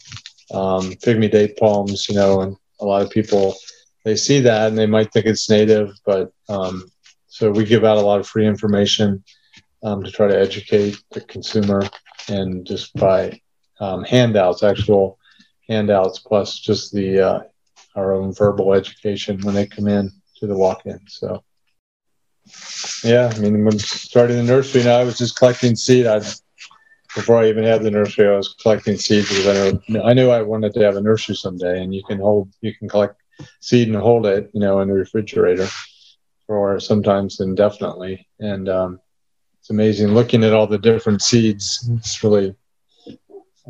um, 0.54 0.92
pygmy 0.94 1.32
date 1.32 1.58
palms, 1.58 2.10
you 2.10 2.16
know, 2.16 2.42
and 2.42 2.58
a 2.82 2.86
lot 2.86 3.02
of 3.02 3.10
people 3.10 3.56
they 4.04 4.16
see 4.16 4.40
that 4.42 4.68
and 4.68 4.78
they 4.78 4.86
might 4.86 5.12
think 5.12 5.26
it's 5.26 5.50
native, 5.50 5.92
but 6.06 6.32
um, 6.48 6.90
so 7.28 7.52
we 7.52 7.64
give 7.64 7.84
out 7.84 7.98
a 7.98 8.02
lot 8.02 8.20
of 8.20 8.28
free 8.28 8.48
information 8.48 9.24
um, 9.84 10.04
to 10.04 10.12
try 10.12 10.28
to 10.28 10.40
educate 10.40 10.98
the 11.12 11.22
consumer 11.22 11.84
and 12.28 12.66
just 12.66 12.94
by 12.96 13.40
um, 13.80 14.04
handouts, 14.04 14.64
actual 14.64 15.20
handouts, 15.68 16.20
plus 16.20 16.58
just 16.58 16.94
the 16.94 17.20
uh, 17.20 17.40
our 18.00 18.14
own 18.14 18.34
verbal 18.34 18.74
education 18.74 19.40
when 19.42 19.56
they 19.56 19.68
come 19.68 19.88
in 19.88 20.12
to 20.38 20.48
the 20.48 20.58
walk-in. 20.58 21.00
So, 21.08 21.44
yeah, 23.04 23.32
I 23.34 23.40
mean, 23.40 23.66
when 23.66 23.78
starting 23.78 24.38
the 24.38 24.44
nursery, 24.44 24.84
now 24.84 25.00
I 25.00 25.04
was 25.04 25.18
just 25.18 25.38
collecting 25.38 25.76
seed. 25.76 26.08
I 26.08 26.22
before 27.16 27.38
I 27.38 27.50
even 27.50 27.64
had 27.64 27.82
the 27.82 27.92
nursery, 27.92 28.28
I 28.28 28.36
was 28.36 28.56
collecting 28.62 28.96
seeds 28.98 29.30
because 29.30 29.48
I 29.48 29.80
knew 29.88 30.02
I 30.02 30.14
knew 30.14 30.30
I 30.30 30.42
wanted 30.42 30.74
to 30.74 30.82
have 30.82 30.96
a 30.96 31.02
nursery 31.02 31.36
someday, 31.36 31.82
and 31.84 31.94
you 31.94 32.04
can 32.04 32.20
hold 32.20 32.50
you 32.62 32.74
can 32.74 32.88
collect 32.88 33.22
seed 33.62 33.88
and 33.88 33.98
hold 33.98 34.26
it, 34.26 34.50
you 34.54 34.60
know, 34.60 34.80
in 34.82 34.88
the 34.88 34.94
refrigerator 34.94 35.68
for 36.46 36.80
sometimes 36.80 37.40
indefinitely, 37.40 38.28
and 38.40 38.70
um, 38.70 39.00
it's 39.60 39.70
amazing 39.70 40.10
looking 40.10 40.44
at 40.44 40.54
all 40.54 40.68
the 40.68 40.78
different 40.78 41.22
seeds. 41.22 41.90
It's 41.98 42.24
really 42.24 42.56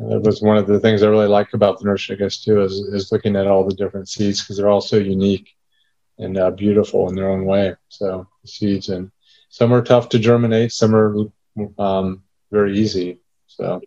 that 0.08 0.22
was 0.22 0.40
one 0.40 0.56
of 0.56 0.66
the 0.66 0.80
things 0.80 1.02
I 1.02 1.08
really 1.08 1.26
like 1.26 1.52
about 1.52 1.78
the 1.78 1.84
nursery, 1.84 2.16
I 2.16 2.18
guess, 2.18 2.42
too, 2.42 2.62
is, 2.62 2.72
is 2.72 3.12
looking 3.12 3.36
at 3.36 3.46
all 3.46 3.64
the 3.64 3.74
different 3.74 4.08
seeds 4.08 4.40
because 4.40 4.56
they're 4.56 4.68
all 4.68 4.80
so 4.80 4.96
unique 4.96 5.54
and 6.18 6.38
uh, 6.38 6.50
beautiful 6.50 7.08
in 7.08 7.14
their 7.14 7.28
own 7.28 7.44
way. 7.44 7.74
So 7.88 8.26
seeds 8.44 8.88
and 8.88 9.10
some 9.50 9.72
are 9.72 9.82
tough 9.82 10.08
to 10.10 10.18
germinate, 10.18 10.72
some 10.72 10.94
are 10.94 11.16
um, 11.78 12.22
very 12.50 12.78
easy. 12.78 13.18
So 13.46 13.80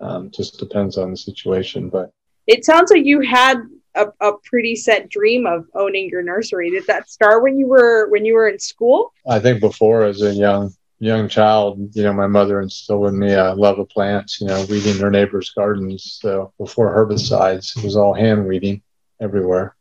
um, 0.00 0.30
just 0.30 0.58
depends 0.58 0.98
on 0.98 1.10
the 1.10 1.16
situation. 1.16 1.88
But 1.88 2.12
it 2.46 2.64
sounds 2.64 2.90
like 2.90 3.04
you 3.04 3.20
had 3.20 3.62
a, 3.94 4.06
a 4.20 4.32
pretty 4.44 4.76
set 4.76 5.08
dream 5.08 5.46
of 5.46 5.66
owning 5.74 6.08
your 6.08 6.22
nursery. 6.22 6.70
Did 6.70 6.86
that 6.86 7.10
start 7.10 7.42
when 7.42 7.58
you 7.58 7.66
were 7.66 8.08
when 8.10 8.24
you 8.24 8.34
were 8.34 8.48
in 8.48 8.58
school? 8.58 9.12
I 9.28 9.38
think 9.38 9.60
before 9.60 10.04
as 10.04 10.22
a 10.22 10.32
young 10.32 10.72
young 11.02 11.28
child, 11.28 11.78
you 11.96 12.02
know, 12.04 12.12
my 12.12 12.28
mother 12.28 12.60
instilled 12.60 13.08
in 13.08 13.18
me 13.18 13.32
a 13.32 13.54
love 13.54 13.78
of 13.80 13.88
plants, 13.88 14.40
you 14.40 14.46
know, 14.46 14.64
weeding 14.70 14.98
her 14.98 15.10
neighbor's 15.10 15.50
gardens. 15.50 16.18
So 16.22 16.52
before 16.58 16.94
herbicides, 16.94 17.76
it 17.76 17.82
was 17.82 17.96
all 17.96 18.14
hand 18.14 18.46
weeding 18.46 18.82
everywhere. 19.20 19.74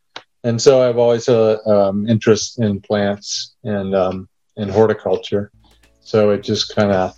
And 0.43 0.59
so 0.59 0.81
I've 0.81 0.97
always 0.97 1.27
had 1.27 1.35
an 1.35 1.59
um, 1.71 2.07
interest 2.07 2.59
in 2.59 2.81
plants 2.81 3.53
and 3.63 3.93
um, 3.93 4.27
in 4.57 4.67
horticulture. 4.67 5.51
So 5.99 6.31
it 6.31 6.43
just 6.43 6.75
kind 6.75 6.91
of, 6.91 7.15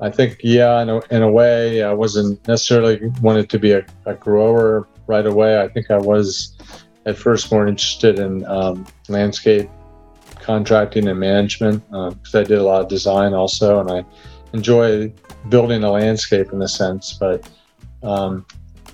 I 0.00 0.10
think, 0.10 0.40
yeah, 0.42 0.82
in 0.82 0.88
a, 0.88 1.00
in 1.12 1.22
a 1.22 1.30
way, 1.30 1.84
I 1.84 1.92
wasn't 1.92 2.46
necessarily 2.48 3.06
wanted 3.22 3.48
to 3.50 3.60
be 3.60 3.70
a, 3.70 3.86
a 4.06 4.14
grower 4.14 4.88
right 5.06 5.26
away. 5.26 5.60
I 5.60 5.68
think 5.68 5.92
I 5.92 5.98
was 5.98 6.56
at 7.06 7.16
first 7.16 7.52
more 7.52 7.68
interested 7.68 8.18
in 8.18 8.44
um, 8.46 8.84
landscape 9.08 9.70
contracting 10.44 11.08
and 11.08 11.18
management 11.18 11.82
because 11.90 12.34
uh, 12.34 12.40
I 12.40 12.44
did 12.44 12.58
a 12.58 12.62
lot 12.62 12.82
of 12.82 12.88
design 12.88 13.32
also, 13.32 13.80
and 13.80 13.90
I 13.90 14.04
enjoy 14.52 15.12
building 15.48 15.82
a 15.84 15.90
landscape 15.90 16.52
in 16.52 16.62
a 16.62 16.68
sense. 16.68 17.14
But 17.14 17.48
um, 18.02 18.44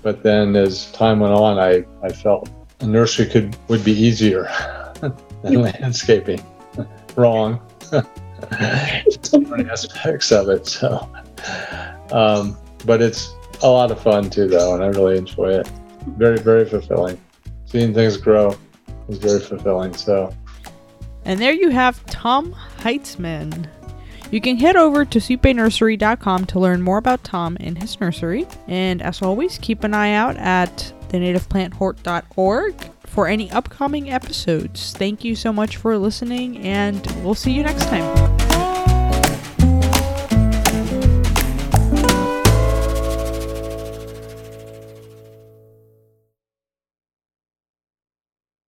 but 0.01 0.23
then 0.23 0.55
as 0.55 0.91
time 0.93 1.19
went 1.19 1.33
on, 1.33 1.59
I, 1.59 1.85
I 2.01 2.09
felt 2.09 2.49
a 2.79 2.85
nursery 2.85 3.27
could 3.27 3.55
would 3.67 3.83
be 3.83 3.91
easier 3.91 4.49
than 5.43 5.61
landscaping. 5.61 6.43
Wrong. 7.15 7.59
Different 9.21 9.69
aspects 9.71 10.31
of 10.31 10.49
it. 10.49 10.65
So, 10.65 11.07
um, 12.11 12.57
but 12.85 13.01
it's 13.01 13.35
a 13.61 13.69
lot 13.69 13.91
of 13.91 14.01
fun 14.01 14.29
too, 14.29 14.47
though, 14.47 14.73
and 14.73 14.83
I 14.83 14.87
really 14.87 15.17
enjoy 15.17 15.49
it. 15.49 15.69
Very, 16.17 16.39
very 16.39 16.65
fulfilling. 16.65 17.19
Seeing 17.65 17.93
things 17.93 18.17
grow 18.17 18.57
is 19.07 19.19
very 19.19 19.39
fulfilling. 19.39 19.93
So, 19.93 20.33
and 21.25 21.39
there 21.39 21.53
you 21.53 21.69
have 21.69 22.05
Tom 22.05 22.55
Heitzman. 22.79 23.67
You 24.31 24.39
can 24.39 24.57
head 24.57 24.77
over 24.77 25.03
to 25.03 25.19
sweetbaynursery.com 25.19 26.45
to 26.45 26.59
learn 26.59 26.81
more 26.81 26.97
about 26.97 27.23
Tom 27.23 27.57
and 27.59 27.77
his 27.77 27.99
nursery. 27.99 28.47
And 28.67 29.01
as 29.01 29.21
always, 29.21 29.57
keep 29.57 29.83
an 29.83 29.93
eye 29.93 30.13
out 30.13 30.37
at 30.37 30.93
thenativeplantHort.org 31.09 32.75
for 33.05 33.27
any 33.27 33.51
upcoming 33.51 34.09
episodes. 34.09 34.93
Thank 34.93 35.25
you 35.25 35.35
so 35.35 35.51
much 35.51 35.75
for 35.75 35.97
listening, 35.97 36.59
and 36.59 37.05
we'll 37.23 37.35
see 37.35 37.51
you 37.51 37.63
next 37.63 37.85
time. 37.87 38.40